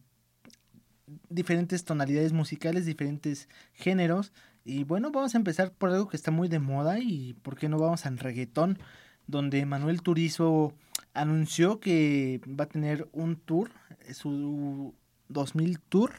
diferentes 1.30 1.84
tonalidades 1.84 2.32
musicales, 2.32 2.86
diferentes 2.86 3.48
géneros? 3.72 4.32
Y 4.64 4.84
bueno, 4.84 5.10
vamos 5.10 5.34
a 5.34 5.38
empezar 5.38 5.72
por 5.72 5.90
algo 5.90 6.06
que 6.08 6.16
está 6.16 6.30
muy 6.30 6.46
de 6.46 6.60
moda 6.60 7.00
y 7.00 7.34
por 7.42 7.58
qué 7.58 7.68
no 7.68 7.80
vamos 7.80 8.06
al 8.06 8.18
reggaetón, 8.18 8.78
donde 9.26 9.66
Manuel 9.66 10.02
Turizo 10.02 10.76
anunció 11.14 11.80
que 11.80 12.40
va 12.46 12.64
a 12.64 12.68
tener 12.68 13.08
un 13.12 13.36
tour, 13.36 13.70
su 14.12 14.94
2000 15.28 15.80
Tour, 15.80 16.12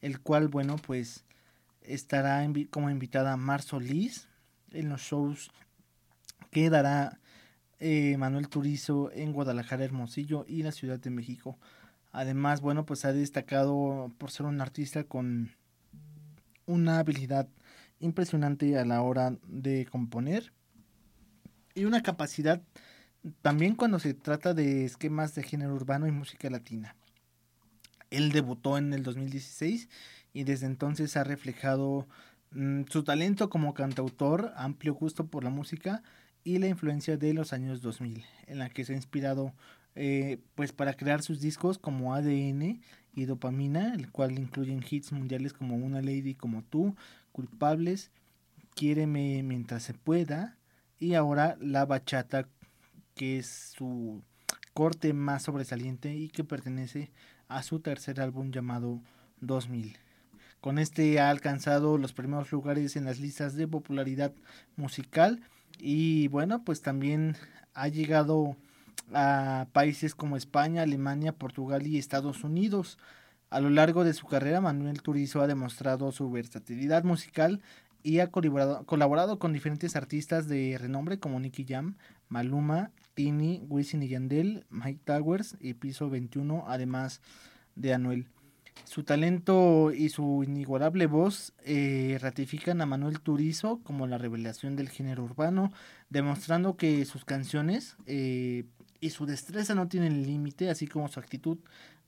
el 0.00 0.20
cual, 0.20 0.48
bueno, 0.48 0.76
pues 0.76 1.24
estará 1.82 2.46
como 2.70 2.90
invitada 2.90 3.36
Mar 3.36 3.62
Solís 3.62 4.28
en 4.72 4.88
los 4.88 5.00
shows 5.00 5.50
que 6.50 6.70
dará 6.70 7.18
eh, 7.80 8.16
Manuel 8.18 8.48
Turizo 8.48 9.10
en 9.12 9.32
Guadalajara, 9.32 9.84
Hermosillo 9.84 10.44
y 10.46 10.62
la 10.62 10.72
Ciudad 10.72 10.98
de 10.98 11.10
México. 11.10 11.58
Además, 12.12 12.60
bueno, 12.60 12.86
pues 12.86 13.04
ha 13.04 13.12
destacado 13.12 14.12
por 14.18 14.30
ser 14.30 14.46
un 14.46 14.60
artista 14.60 15.04
con 15.04 15.52
una 16.66 16.98
habilidad 16.98 17.48
impresionante 18.00 18.78
a 18.78 18.84
la 18.84 19.02
hora 19.02 19.36
de 19.46 19.86
componer 19.86 20.52
y 21.74 21.84
una 21.84 22.02
capacidad 22.02 22.62
también 23.42 23.74
cuando 23.74 23.98
se 23.98 24.14
trata 24.14 24.54
de 24.54 24.84
esquemas 24.84 25.34
de 25.34 25.42
género 25.42 25.74
urbano 25.74 26.06
y 26.06 26.12
música 26.12 26.50
latina. 26.50 26.94
Él 28.10 28.32
debutó 28.32 28.78
en 28.78 28.92
el 28.92 29.02
2016 29.02 29.88
y 30.32 30.44
desde 30.44 30.66
entonces 30.66 31.16
ha 31.16 31.24
reflejado 31.24 32.06
mm, 32.52 32.82
su 32.88 33.04
talento 33.04 33.50
como 33.50 33.74
cantautor, 33.74 34.52
amplio 34.56 34.94
gusto 34.94 35.26
por 35.26 35.44
la 35.44 35.50
música 35.50 36.02
y 36.44 36.58
la 36.58 36.68
influencia 36.68 37.16
de 37.16 37.34
los 37.34 37.52
años 37.52 37.82
2000, 37.82 38.24
en 38.46 38.58
la 38.58 38.70
que 38.70 38.84
se 38.84 38.92
ha 38.92 38.96
inspirado 38.96 39.52
eh, 39.94 40.38
pues 40.54 40.72
para 40.72 40.94
crear 40.94 41.22
sus 41.22 41.40
discos 41.40 41.78
como 41.78 42.14
ADN 42.14 42.80
y 43.14 43.24
Dopamina, 43.24 43.94
el 43.94 44.10
cual 44.10 44.38
incluyen 44.38 44.84
hits 44.88 45.12
mundiales 45.12 45.52
como 45.52 45.76
Una 45.76 46.00
Lady 46.00 46.34
como 46.34 46.62
tú, 46.62 46.94
Culpables, 47.32 48.10
Quiéreme 48.74 49.42
mientras 49.42 49.82
se 49.82 49.92
pueda 49.92 50.56
y 51.00 51.14
ahora 51.14 51.56
La 51.60 51.84
Bachata 51.84 52.46
que 53.18 53.38
es 53.38 53.74
su 53.76 54.22
corte 54.72 55.12
más 55.12 55.42
sobresaliente 55.42 56.14
y 56.14 56.28
que 56.28 56.44
pertenece 56.44 57.10
a 57.48 57.64
su 57.64 57.80
tercer 57.80 58.20
álbum 58.20 58.52
llamado 58.52 59.02
2000. 59.40 59.98
Con 60.60 60.78
este 60.78 61.18
ha 61.18 61.28
alcanzado 61.28 61.98
los 61.98 62.12
primeros 62.12 62.52
lugares 62.52 62.94
en 62.94 63.04
las 63.04 63.18
listas 63.18 63.56
de 63.56 63.66
popularidad 63.66 64.32
musical 64.76 65.40
y 65.80 66.28
bueno, 66.28 66.62
pues 66.64 66.80
también 66.80 67.36
ha 67.74 67.88
llegado 67.88 68.56
a 69.12 69.66
países 69.72 70.14
como 70.14 70.36
España, 70.36 70.82
Alemania, 70.82 71.32
Portugal 71.32 71.88
y 71.88 71.98
Estados 71.98 72.44
Unidos. 72.44 72.98
A 73.50 73.60
lo 73.60 73.70
largo 73.70 74.04
de 74.04 74.14
su 74.14 74.26
carrera, 74.26 74.60
Manuel 74.60 75.02
Turizo 75.02 75.40
ha 75.40 75.48
demostrado 75.48 76.12
su 76.12 76.30
versatilidad 76.30 77.02
musical 77.02 77.62
y 78.02 78.20
ha 78.20 78.28
colaborado, 78.30 78.84
colaborado 78.86 79.38
con 79.38 79.52
diferentes 79.52 79.96
artistas 79.96 80.48
de 80.48 80.76
renombre 80.78 81.18
como 81.18 81.40
Nicky 81.40 81.64
Jam, 81.68 81.96
Maluma, 82.28 82.90
Tini, 83.14 83.64
Wisin 83.68 84.02
y 84.02 84.08
Yandel, 84.08 84.64
Mike 84.70 85.00
Towers 85.04 85.56
y 85.60 85.74
Piso 85.74 86.08
21, 86.08 86.64
además 86.68 87.20
de 87.74 87.94
Anuel. 87.94 88.28
Su 88.84 89.02
talento 89.02 89.92
y 89.92 90.08
su 90.08 90.44
inigualable 90.44 91.06
voz 91.06 91.52
eh, 91.64 92.16
ratifican 92.20 92.80
a 92.80 92.86
Manuel 92.86 93.20
Turizo 93.20 93.80
como 93.82 94.06
la 94.06 94.18
revelación 94.18 94.76
del 94.76 94.88
género 94.88 95.24
urbano, 95.24 95.72
demostrando 96.08 96.76
que 96.76 97.04
sus 97.04 97.24
canciones 97.24 97.96
eh, 98.06 98.64
y 99.00 99.10
su 99.10 99.26
destreza 99.26 99.74
no 99.74 99.88
tienen 99.88 100.24
límite, 100.24 100.70
así 100.70 100.86
como 100.86 101.08
su 101.08 101.20
actitud 101.20 101.58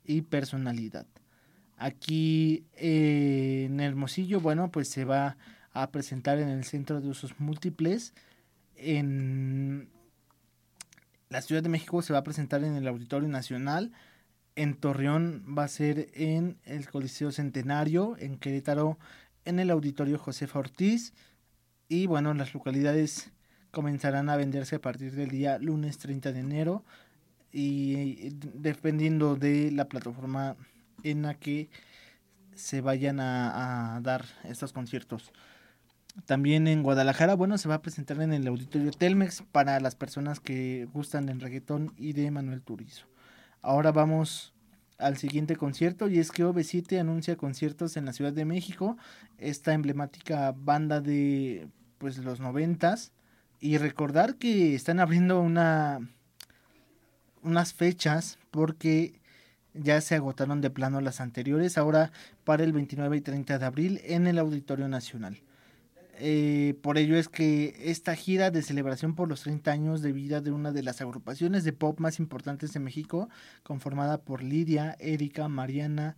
y 0.04 0.22
personalidad. 0.22 1.06
Aquí 1.76 2.64
eh, 2.76 3.64
en 3.66 3.80
Hermosillo, 3.80 4.40
bueno, 4.40 4.70
pues 4.70 4.88
se 4.88 5.04
va 5.04 5.36
a 5.72 5.90
presentar 5.90 6.38
en 6.38 6.48
el 6.48 6.64
Centro 6.64 7.00
de 7.00 7.08
Usos 7.08 7.38
Múltiples 7.38 8.14
en 8.76 9.88
la 11.28 11.42
Ciudad 11.42 11.62
de 11.62 11.68
México 11.68 12.02
se 12.02 12.12
va 12.12 12.20
a 12.20 12.24
presentar 12.24 12.64
en 12.64 12.74
el 12.74 12.88
Auditorio 12.88 13.28
Nacional. 13.28 13.92
En 14.56 14.74
Torreón 14.74 15.44
va 15.56 15.64
a 15.64 15.68
ser 15.68 16.08
en 16.14 16.58
el 16.64 16.88
Coliseo 16.88 17.30
Centenario. 17.30 18.16
En 18.18 18.38
Querétaro 18.38 18.98
en 19.44 19.60
el 19.60 19.70
Auditorio 19.70 20.18
Josefa 20.18 20.58
Ortiz. 20.58 21.12
Y 21.88 22.06
bueno, 22.06 22.34
las 22.34 22.54
localidades 22.54 23.30
comenzarán 23.70 24.28
a 24.28 24.36
venderse 24.36 24.76
a 24.76 24.80
partir 24.80 25.12
del 25.12 25.30
día 25.30 25.58
lunes 25.58 25.98
30 25.98 26.32
de 26.32 26.40
enero 26.40 26.84
y 27.52 28.30
dependiendo 28.34 29.36
de 29.36 29.70
la 29.70 29.86
plataforma 29.86 30.56
en 31.02 31.22
la 31.22 31.34
que 31.34 31.68
se 32.54 32.80
vayan 32.80 33.20
a, 33.20 34.00
dar 34.02 34.24
estos 34.44 34.72
conciertos. 34.72 35.32
También 36.26 36.66
en 36.66 36.82
Guadalajara, 36.82 37.34
bueno, 37.34 37.58
se 37.58 37.68
va 37.68 37.76
a 37.76 37.82
presentar 37.82 38.20
en 38.20 38.32
el 38.32 38.46
auditorio 38.46 38.90
Telmex 38.90 39.42
para 39.52 39.80
las 39.80 39.94
personas 39.94 40.40
que 40.40 40.88
gustan 40.92 41.26
del 41.26 41.40
reggaetón 41.40 41.92
y 41.96 42.12
de 42.12 42.30
Manuel 42.30 42.62
Turizo. 42.62 43.06
Ahora 43.62 43.92
vamos 43.92 44.54
al 44.98 45.16
siguiente 45.16 45.56
concierto 45.56 46.08
y 46.08 46.18
es 46.18 46.30
que 46.30 46.44
OV7 46.44 47.00
anuncia 47.00 47.36
conciertos 47.36 47.96
en 47.96 48.04
la 48.04 48.12
Ciudad 48.12 48.32
de 48.32 48.44
México, 48.44 48.96
esta 49.38 49.72
emblemática 49.72 50.54
banda 50.56 51.00
de 51.00 51.68
pues 51.98 52.18
los 52.18 52.40
noventas 52.40 53.12
y 53.60 53.78
recordar 53.78 54.36
que 54.36 54.74
están 54.74 55.00
abriendo 55.00 55.40
una 55.40 56.00
unas 57.42 57.72
fechas 57.72 58.38
porque 58.50 59.20
ya 59.72 60.00
se 60.00 60.14
agotaron 60.14 60.60
de 60.60 60.70
plano 60.70 61.00
las 61.00 61.20
anteriores, 61.20 61.78
ahora 61.78 62.12
para 62.44 62.64
el 62.64 62.72
29 62.72 63.16
y 63.16 63.20
30 63.20 63.58
de 63.58 63.64
abril 63.64 64.00
en 64.04 64.26
el 64.26 64.38
Auditorio 64.38 64.88
Nacional. 64.88 65.40
Eh, 66.22 66.74
por 66.82 66.98
ello 66.98 67.16
es 67.16 67.30
que 67.30 67.74
esta 67.82 68.14
gira 68.14 68.50
de 68.50 68.60
celebración 68.60 69.14
por 69.14 69.26
los 69.28 69.42
30 69.42 69.70
años 69.72 70.02
de 70.02 70.12
vida 70.12 70.42
de 70.42 70.50
una 70.50 70.70
de 70.70 70.82
las 70.82 71.00
agrupaciones 71.00 71.64
de 71.64 71.72
pop 71.72 71.98
más 71.98 72.18
importantes 72.18 72.74
de 72.74 72.80
México, 72.80 73.30
conformada 73.62 74.18
por 74.18 74.42
Lidia, 74.42 74.96
Erika, 75.00 75.48
Mariana, 75.48 76.16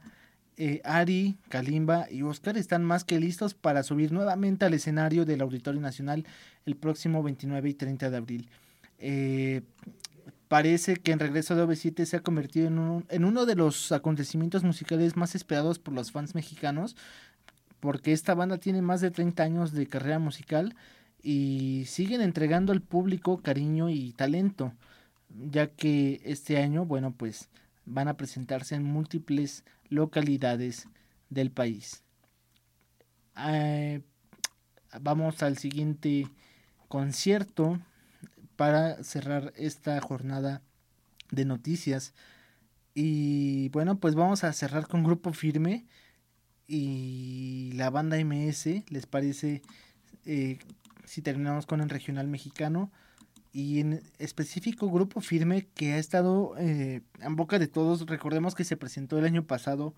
eh, 0.56 0.80
Ari, 0.84 1.38
Kalimba 1.48 2.10
y 2.10 2.22
Oscar, 2.22 2.58
están 2.58 2.82
más 2.84 3.04
que 3.04 3.20
listos 3.20 3.54
para 3.54 3.84
subir 3.84 4.10
nuevamente 4.10 4.64
al 4.64 4.74
escenario 4.74 5.24
del 5.24 5.40
Auditorio 5.40 5.80
Nacional 5.80 6.26
el 6.66 6.76
próximo 6.76 7.22
29 7.22 7.70
y 7.70 7.74
30 7.74 8.10
de 8.10 8.16
abril. 8.16 8.50
Eh, 8.98 9.62
parece 10.48 10.96
que 10.96 11.12
en 11.12 11.20
Regreso 11.20 11.54
de 11.54 11.64
OV7 11.64 12.04
se 12.04 12.16
ha 12.16 12.20
convertido 12.20 12.66
en, 12.66 13.04
en 13.08 13.24
uno 13.24 13.46
de 13.46 13.54
los 13.54 13.92
acontecimientos 13.92 14.64
musicales 14.64 15.16
más 15.16 15.36
esperados 15.36 15.78
por 15.78 15.94
los 15.94 16.10
fans 16.10 16.34
mexicanos, 16.34 16.96
porque 17.82 18.12
esta 18.12 18.34
banda 18.34 18.58
tiene 18.58 18.80
más 18.80 19.00
de 19.00 19.10
30 19.10 19.42
años 19.42 19.72
de 19.72 19.88
carrera 19.88 20.20
musical 20.20 20.76
y 21.20 21.82
siguen 21.88 22.20
entregando 22.20 22.70
al 22.70 22.80
público 22.80 23.42
cariño 23.42 23.90
y 23.90 24.12
talento, 24.12 24.72
ya 25.28 25.66
que 25.66 26.20
este 26.24 26.58
año, 26.58 26.86
bueno, 26.86 27.12
pues 27.12 27.48
van 27.84 28.06
a 28.06 28.16
presentarse 28.16 28.76
en 28.76 28.84
múltiples 28.84 29.64
localidades 29.88 30.86
del 31.28 31.50
país. 31.50 32.04
Eh, 33.36 34.00
vamos 35.00 35.42
al 35.42 35.58
siguiente 35.58 36.28
concierto 36.86 37.80
para 38.54 39.02
cerrar 39.02 39.52
esta 39.56 40.00
jornada 40.00 40.62
de 41.32 41.46
noticias. 41.46 42.14
Y 42.94 43.70
bueno, 43.70 43.98
pues 43.98 44.14
vamos 44.14 44.44
a 44.44 44.52
cerrar 44.52 44.86
con 44.86 45.02
Grupo 45.02 45.32
Firme 45.32 45.84
y 46.66 47.72
la 47.74 47.90
banda 47.90 48.22
MS, 48.22 48.84
¿les 48.88 49.06
parece 49.06 49.62
eh, 50.24 50.58
si 51.04 51.22
terminamos 51.22 51.66
con 51.66 51.80
el 51.80 51.88
regional 51.88 52.28
mexicano? 52.28 52.90
Y 53.52 53.80
en 53.80 54.02
específico 54.18 54.90
Grupo 54.90 55.20
Firme 55.20 55.66
que 55.74 55.92
ha 55.92 55.98
estado 55.98 56.54
eh, 56.58 57.02
en 57.20 57.36
boca 57.36 57.58
de 57.58 57.68
todos. 57.68 58.06
Recordemos 58.06 58.54
que 58.54 58.64
se 58.64 58.78
presentó 58.78 59.18
el 59.18 59.26
año 59.26 59.46
pasado 59.46 59.94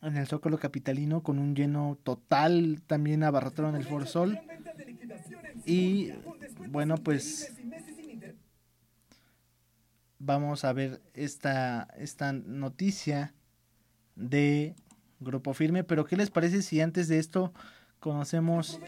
en 0.00 0.16
el 0.16 0.26
Zócalo 0.26 0.58
Capitalino 0.58 1.22
con 1.22 1.38
un 1.38 1.54
lleno 1.54 1.98
total, 2.02 2.82
también 2.86 3.22
abarrotaron 3.22 3.76
el 3.76 3.84
Foro 3.84 4.06
Sol. 4.06 4.38
Y 5.64 6.12
bueno, 6.70 6.96
pues 6.96 7.52
vamos 10.18 10.64
a 10.64 10.72
ver 10.72 11.02
esta, 11.14 11.88
esta 11.98 12.32
noticia 12.32 13.34
de 14.16 14.74
Grupo 15.22 15.54
Firme. 15.54 15.84
Pero 15.84 16.04
¿qué 16.04 16.16
les 16.16 16.30
parece 16.30 16.62
si 16.62 16.80
antes 16.80 17.08
de 17.08 17.18
esto 17.18 17.52
conocemos... 18.00 18.78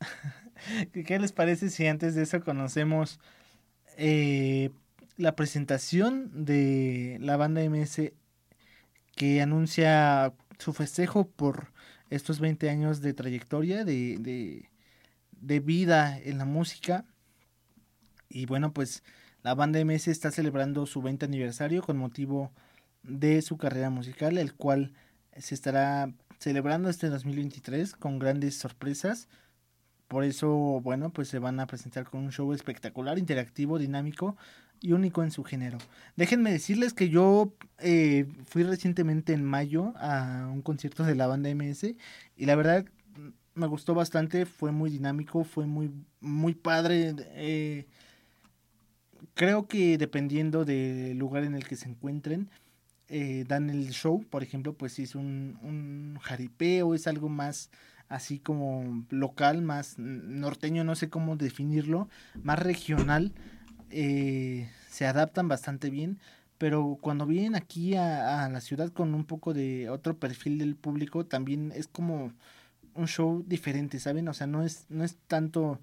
¿Qué 0.92 1.18
les 1.18 1.32
parece 1.32 1.70
si 1.70 1.86
antes 1.86 2.14
de 2.14 2.22
eso 2.22 2.42
conocemos 2.42 3.18
eh, 3.96 4.70
la 5.16 5.34
presentación 5.36 6.44
de 6.44 7.18
la 7.20 7.36
banda 7.36 7.62
MS 7.68 8.12
que 9.14 9.42
anuncia 9.42 10.32
su 10.58 10.72
festejo 10.72 11.28
por 11.28 11.72
estos 12.10 12.40
20 12.40 12.70
años 12.70 13.00
de 13.00 13.14
trayectoria, 13.14 13.84
de, 13.84 14.18
de, 14.18 14.70
de 15.32 15.60
vida 15.60 16.18
en 16.18 16.38
la 16.38 16.44
música? 16.44 17.04
Y 18.28 18.46
bueno, 18.46 18.72
pues 18.72 19.02
la 19.42 19.54
banda 19.54 19.84
MS 19.84 20.08
está 20.08 20.30
celebrando 20.30 20.86
su 20.86 21.02
20 21.02 21.26
aniversario 21.26 21.82
con 21.82 21.96
motivo 21.96 22.52
de 23.02 23.42
su 23.42 23.56
carrera 23.56 23.90
musical, 23.90 24.38
el 24.38 24.54
cual 24.54 24.92
se 25.36 25.54
estará 25.54 26.12
celebrando 26.38 26.88
este 26.88 27.08
2023 27.08 27.94
con 27.94 28.18
grandes 28.18 28.56
sorpresas. 28.56 29.28
Por 30.08 30.24
eso, 30.24 30.80
bueno, 30.82 31.10
pues 31.10 31.28
se 31.28 31.38
van 31.38 31.58
a 31.58 31.66
presentar 31.66 32.04
con 32.04 32.20
un 32.20 32.32
show 32.32 32.52
espectacular, 32.52 33.18
interactivo, 33.18 33.78
dinámico 33.78 34.36
y 34.80 34.92
único 34.92 35.22
en 35.22 35.30
su 35.30 35.42
género. 35.42 35.78
Déjenme 36.16 36.52
decirles 36.52 36.92
que 36.92 37.08
yo 37.08 37.54
eh, 37.78 38.26
fui 38.44 38.62
recientemente 38.62 39.32
en 39.32 39.44
mayo 39.44 39.94
a 39.96 40.48
un 40.52 40.62
concierto 40.62 41.04
de 41.04 41.14
la 41.14 41.26
banda 41.26 41.52
MS 41.54 41.94
y 42.36 42.46
la 42.46 42.56
verdad 42.56 42.84
me 43.54 43.66
gustó 43.66 43.94
bastante, 43.94 44.46
fue 44.46 44.72
muy 44.72 44.90
dinámico, 44.90 45.44
fue 45.44 45.66
muy, 45.66 45.90
muy 46.20 46.54
padre. 46.54 47.14
Eh, 47.34 47.86
creo 49.34 49.66
que 49.66 49.98
dependiendo 49.98 50.64
del 50.64 51.18
lugar 51.18 51.44
en 51.44 51.54
el 51.54 51.66
que 51.66 51.76
se 51.76 51.88
encuentren, 51.88 52.50
eh, 53.08 53.44
dan 53.46 53.70
el 53.70 53.90
show, 53.90 54.24
por 54.30 54.42
ejemplo, 54.42 54.74
pues 54.74 54.94
si 54.94 55.02
es 55.02 55.14
un, 55.14 55.58
un 55.62 56.18
jaripeo, 56.20 56.94
es 56.94 57.06
algo 57.06 57.28
más 57.28 57.70
así 58.08 58.38
como 58.38 59.04
local, 59.10 59.62
más 59.62 59.98
norteño, 59.98 60.84
no 60.84 60.94
sé 60.94 61.08
cómo 61.08 61.36
definirlo, 61.36 62.08
más 62.42 62.58
regional, 62.58 63.32
eh, 63.90 64.70
se 64.88 65.06
adaptan 65.06 65.48
bastante 65.48 65.90
bien, 65.90 66.18
pero 66.58 66.98
cuando 67.00 67.26
vienen 67.26 67.54
aquí 67.54 67.94
a, 67.94 68.44
a, 68.44 68.48
la 68.48 68.60
ciudad 68.60 68.90
con 68.90 69.14
un 69.14 69.24
poco 69.24 69.54
de 69.54 69.90
otro 69.90 70.16
perfil 70.18 70.58
del 70.58 70.76
público, 70.76 71.26
también 71.26 71.72
es 71.74 71.88
como 71.88 72.32
un 72.94 73.08
show 73.08 73.44
diferente, 73.46 73.98
¿saben? 73.98 74.28
O 74.28 74.34
sea, 74.34 74.46
no 74.46 74.62
es, 74.62 74.86
no 74.88 75.04
es 75.04 75.16
tanto 75.26 75.80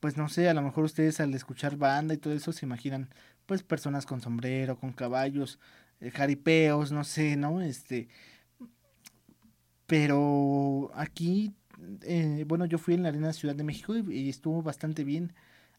pues 0.00 0.16
no 0.16 0.28
sé, 0.28 0.48
a 0.48 0.54
lo 0.54 0.62
mejor 0.62 0.84
ustedes 0.84 1.20
al 1.20 1.34
escuchar 1.34 1.76
banda 1.76 2.14
y 2.14 2.18
todo 2.18 2.32
eso 2.34 2.52
se 2.52 2.66
imaginan 2.66 3.08
pues 3.46 3.62
personas 3.62 4.06
con 4.06 4.20
sombrero, 4.20 4.78
con 4.78 4.92
caballos, 4.92 5.58
eh, 6.00 6.10
jaripeos, 6.10 6.92
no 6.92 7.04
sé, 7.04 7.36
¿no? 7.36 7.60
Este, 7.62 8.08
pero 9.86 10.90
aquí, 10.94 11.54
eh, 12.02 12.44
bueno, 12.46 12.66
yo 12.66 12.78
fui 12.78 12.94
en 12.94 13.02
la 13.02 13.08
Arena 13.10 13.32
Ciudad 13.32 13.56
de 13.56 13.64
México 13.64 13.96
y, 13.96 14.28
estuvo 14.28 14.62
bastante 14.62 15.04
bien. 15.04 15.32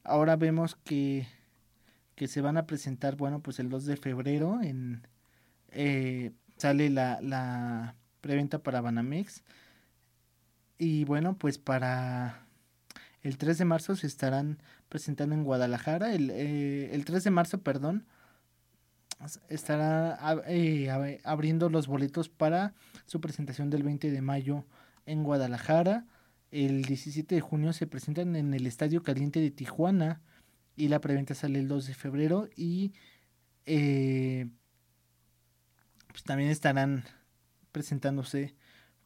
Ahora 0.03 0.35
vemos 0.35 0.75
que, 0.75 1.27
que 2.15 2.27
se 2.27 2.41
van 2.41 2.57
a 2.57 2.65
presentar, 2.65 3.15
bueno, 3.17 3.41
pues 3.41 3.59
el 3.59 3.69
2 3.69 3.85
de 3.85 3.97
febrero 3.97 4.61
en, 4.63 5.07
eh, 5.71 6.31
sale 6.57 6.89
la, 6.89 7.19
la 7.21 7.95
preventa 8.21 8.63
para 8.63 8.81
Banamex. 8.81 9.43
Y 10.79 11.05
bueno, 11.05 11.37
pues 11.37 11.57
para 11.59 12.48
el 13.21 13.37
3 13.37 13.57
de 13.57 13.65
marzo 13.65 13.95
se 13.95 14.07
estarán 14.07 14.59
presentando 14.87 15.35
en 15.35 15.43
Guadalajara. 15.43 16.13
El, 16.13 16.29
eh, 16.29 16.93
el 16.93 17.05
3 17.05 17.23
de 17.23 17.31
marzo, 17.31 17.61
perdón, 17.61 18.05
estará 19.49 20.17
eh, 20.47 21.19
abriendo 21.23 21.69
los 21.69 21.87
boletos 21.87 22.29
para 22.29 22.73
su 23.05 23.19
presentación 23.19 23.69
del 23.69 23.83
20 23.83 24.11
de 24.11 24.21
mayo 24.21 24.65
en 25.05 25.23
Guadalajara. 25.23 26.05
El 26.51 26.83
17 26.83 27.35
de 27.35 27.41
junio 27.41 27.73
se 27.73 27.87
presentan 27.87 28.35
en 28.35 28.53
el 28.53 28.65
Estadio 28.65 29.03
Caliente 29.03 29.39
de 29.41 29.51
Tijuana 29.51 30.21
y 30.75 30.87
la 30.87 31.01
preventa 31.01 31.35
sale 31.35 31.59
el 31.59 31.67
2 31.67 31.87
de 31.87 31.93
febrero 31.93 32.47
y 32.55 32.93
eh, 33.65 34.47
pues 36.07 36.23
también 36.23 36.49
estarán 36.49 37.03
presentándose 37.71 38.55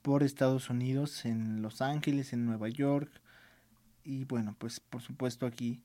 por 0.03 0.23
Estados 0.23 0.69
Unidos 0.69 1.25
en 1.25 1.61
Los 1.61 1.81
Ángeles, 1.81 2.33
en 2.33 2.45
Nueva 2.45 2.69
York, 2.69 3.22
y 4.03 4.25
bueno, 4.25 4.55
pues 4.57 4.79
por 4.79 5.01
supuesto 5.01 5.45
aquí 5.45 5.81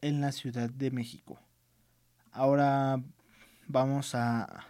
en 0.00 0.20
la 0.20 0.32
Ciudad 0.32 0.70
de 0.70 0.90
México. 0.90 1.38
Ahora 2.32 3.02
vamos 3.66 4.14
a, 4.14 4.66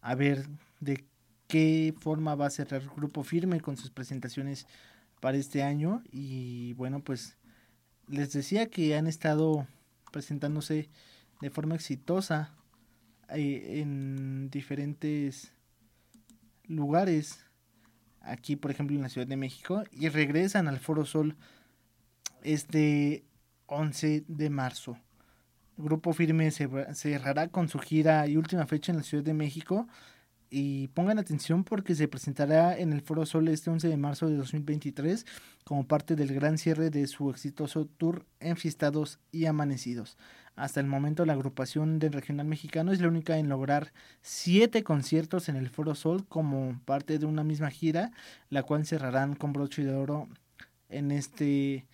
a 0.00 0.14
ver 0.14 0.46
de 0.80 1.04
qué 1.48 1.94
forma 1.98 2.34
va 2.34 2.46
a 2.46 2.50
cerrar 2.50 2.82
el 2.82 2.90
Grupo 2.90 3.22
Firme 3.22 3.60
con 3.60 3.76
sus 3.76 3.90
presentaciones 3.90 4.66
para 5.20 5.36
este 5.36 5.62
año. 5.62 6.02
Y 6.10 6.72
bueno, 6.74 7.00
pues 7.00 7.36
les 8.08 8.32
decía 8.32 8.66
que 8.66 8.96
han 8.96 9.06
estado 9.06 9.66
presentándose 10.12 10.90
de 11.40 11.50
forma 11.50 11.74
exitosa 11.74 12.54
eh, 13.30 13.80
en 13.80 14.50
diferentes 14.50 15.52
lugares 16.66 17.44
aquí 18.20 18.56
por 18.56 18.70
ejemplo 18.70 18.96
en 18.96 19.02
la 19.02 19.08
Ciudad 19.08 19.26
de 19.26 19.36
México 19.36 19.82
y 19.92 20.08
regresan 20.08 20.68
al 20.68 20.78
Foro 20.78 21.04
Sol 21.04 21.36
este 22.44 23.24
11 23.66 24.24
de 24.28 24.50
marzo. 24.50 24.96
Grupo 25.76 26.12
Firme 26.12 26.50
cerrará 26.52 27.48
con 27.48 27.68
su 27.68 27.80
gira 27.80 28.26
y 28.28 28.36
última 28.36 28.66
fecha 28.66 28.92
en 28.92 28.98
la 28.98 29.02
Ciudad 29.02 29.24
de 29.24 29.34
México 29.34 29.88
y 30.50 30.86
pongan 30.88 31.18
atención 31.18 31.64
porque 31.64 31.96
se 31.96 32.06
presentará 32.06 32.78
en 32.78 32.92
el 32.92 33.00
Foro 33.00 33.26
Sol 33.26 33.48
este 33.48 33.70
11 33.70 33.88
de 33.88 33.96
marzo 33.96 34.28
de 34.28 34.36
2023 34.36 35.26
como 35.64 35.84
parte 35.84 36.14
del 36.14 36.32
gran 36.32 36.58
cierre 36.58 36.90
de 36.90 37.08
su 37.08 37.28
exitoso 37.30 37.86
tour 37.86 38.24
Enfiestados 38.38 39.18
y 39.32 39.46
Amanecidos. 39.46 40.16
Hasta 40.54 40.78
el 40.78 40.86
momento 40.86 41.26
la 41.26 41.32
agrupación 41.32 41.98
del 41.98 42.12
regional 42.12 42.46
mexicano 42.46 42.92
es 42.92 43.00
la 43.00 43.08
única 43.08 43.36
en 43.38 43.48
lograr 43.48 43.92
siete 44.22 44.84
conciertos 44.84 45.48
en 45.48 45.56
el 45.56 45.70
Foro 45.70 45.96
Sol 45.96 46.24
como 46.28 46.80
parte 46.84 47.18
de 47.18 47.26
una 47.26 47.42
misma 47.42 47.70
gira, 47.70 48.12
la 48.48 48.62
cual 48.62 48.86
cerrarán 48.86 49.34
con 49.34 49.52
broche 49.52 49.82
de 49.82 49.94
oro 49.94 50.28
en 50.88 51.10
este 51.10 51.84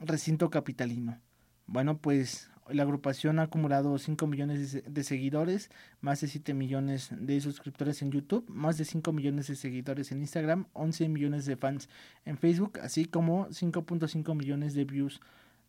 recinto 0.00 0.50
capitalino. 0.50 1.20
Bueno, 1.66 1.98
pues 1.98 2.50
la 2.68 2.82
agrupación 2.82 3.38
ha 3.38 3.42
acumulado 3.42 3.98
5 3.98 4.26
millones 4.26 4.82
de 4.86 5.04
seguidores, 5.04 5.70
más 6.00 6.20
de 6.20 6.28
7 6.28 6.54
millones 6.54 7.10
de 7.10 7.40
suscriptores 7.40 8.00
en 8.02 8.10
YouTube, 8.10 8.44
más 8.48 8.78
de 8.78 8.84
5 8.84 9.12
millones 9.12 9.48
de 9.48 9.56
seguidores 9.56 10.12
en 10.12 10.20
Instagram, 10.20 10.66
11 10.72 11.08
millones 11.08 11.46
de 11.46 11.56
fans 11.56 11.88
en 12.24 12.38
Facebook, 12.38 12.78
así 12.80 13.04
como 13.04 13.48
5.5 13.48 14.34
millones 14.34 14.74
de 14.74 14.84
views 14.84 15.20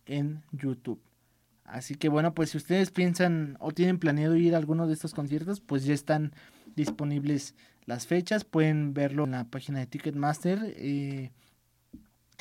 en 0.06 0.44
YouTube. 0.52 1.02
Así 1.66 1.96
que 1.96 2.10
bueno, 2.10 2.34
pues 2.34 2.52
si 2.52 2.58
ustedes 2.58 2.92
piensan 2.92 3.58
o 3.60 3.72
tienen 3.72 3.98
planeado 3.98 4.36
ir 4.36 4.54
a 4.54 4.58
alguno 4.58 4.88
de 4.88 4.94
estos 4.94 5.14
conciertos, 5.14 5.60
pues 5.60 5.84
ya 5.84 5.94
están 5.94 6.32
disponibles 6.76 7.56
las 7.86 8.08
fechas, 8.08 8.46
pueden 8.46 8.94
verlo 8.94 9.26
en 9.26 9.32
la 9.32 9.46
página 9.46 9.80
de 9.80 9.88
Ticketmaster. 9.88 10.60
Eh, 10.78 11.32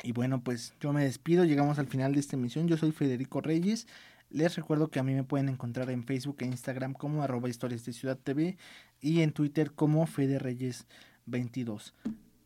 y 0.03 0.11
bueno, 0.11 0.41
pues 0.41 0.73
yo 0.79 0.93
me 0.93 1.03
despido, 1.03 1.45
llegamos 1.45 1.79
al 1.79 1.87
final 1.87 2.13
de 2.13 2.19
esta 2.19 2.35
emisión. 2.35 2.67
Yo 2.67 2.77
soy 2.77 2.91
Federico 2.91 3.41
Reyes. 3.41 3.87
Les 4.29 4.55
recuerdo 4.55 4.89
que 4.89 4.99
a 4.99 5.03
mí 5.03 5.13
me 5.13 5.23
pueden 5.23 5.49
encontrar 5.49 5.89
en 5.89 6.03
Facebook 6.03 6.37
e 6.39 6.45
Instagram 6.45 6.93
como 6.93 7.23
arroba 7.23 7.49
historias 7.49 7.85
de 7.85 7.93
Ciudad 7.93 8.17
TV 8.17 8.57
y 8.99 9.21
en 9.21 9.31
Twitter 9.31 9.71
como 9.71 10.05
Fede 10.07 10.39
Reyes 10.39 10.87
22. 11.25 11.93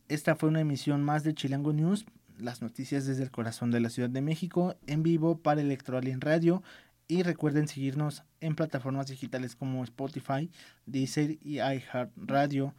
Esta 0.08 0.36
fue 0.36 0.48
una 0.48 0.60
emisión 0.60 1.02
más 1.02 1.24
de 1.24 1.34
Chilango 1.34 1.72
News, 1.72 2.04
las 2.38 2.62
noticias 2.62 3.06
desde 3.06 3.22
el 3.22 3.30
corazón 3.30 3.70
de 3.70 3.80
la 3.80 3.90
Ciudad 3.90 4.10
de 4.10 4.20
México, 4.20 4.76
en 4.86 5.02
vivo 5.02 5.38
para 5.38 5.60
Electroalien 5.60 6.20
Radio. 6.20 6.62
Y 7.08 7.24
recuerden 7.24 7.66
seguirnos 7.66 8.22
en 8.40 8.54
plataformas 8.54 9.08
digitales 9.08 9.56
como 9.56 9.82
Spotify, 9.82 10.48
Deezer 10.86 11.38
y 11.42 11.56
iHeartRadio 11.56 12.72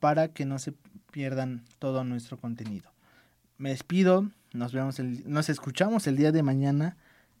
para 0.00 0.28
que 0.28 0.46
no 0.46 0.58
se 0.58 0.72
pierdan 1.10 1.64
todo 1.78 2.02
nuestro 2.02 2.38
contenido. 2.38 2.93
Me 3.64 3.70
despido, 3.70 4.28
nos 4.52 4.74
vemos 4.74 4.98
nos 5.00 5.48
escuchamos 5.48 6.06
el 6.06 6.18
día 6.18 6.32
de 6.32 6.42
mañana 6.42 6.98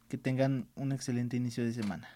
que 0.08 0.16
tengan 0.16 0.66
un 0.74 0.92
excelente 0.92 1.36
inicio 1.36 1.64
de 1.64 1.74
semana. 1.74 2.08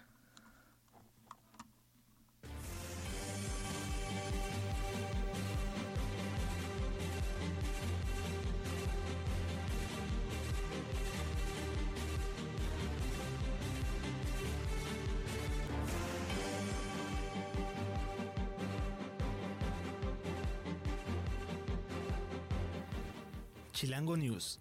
Chilango 23.99 24.15
News 24.15 24.59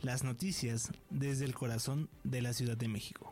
las 0.00 0.24
noticias 0.24 0.90
desde 1.10 1.44
el 1.44 1.54
corazón 1.54 2.08
de 2.22 2.40
la 2.40 2.54
Ciudad 2.54 2.78
de 2.78 2.88
México. 2.88 3.30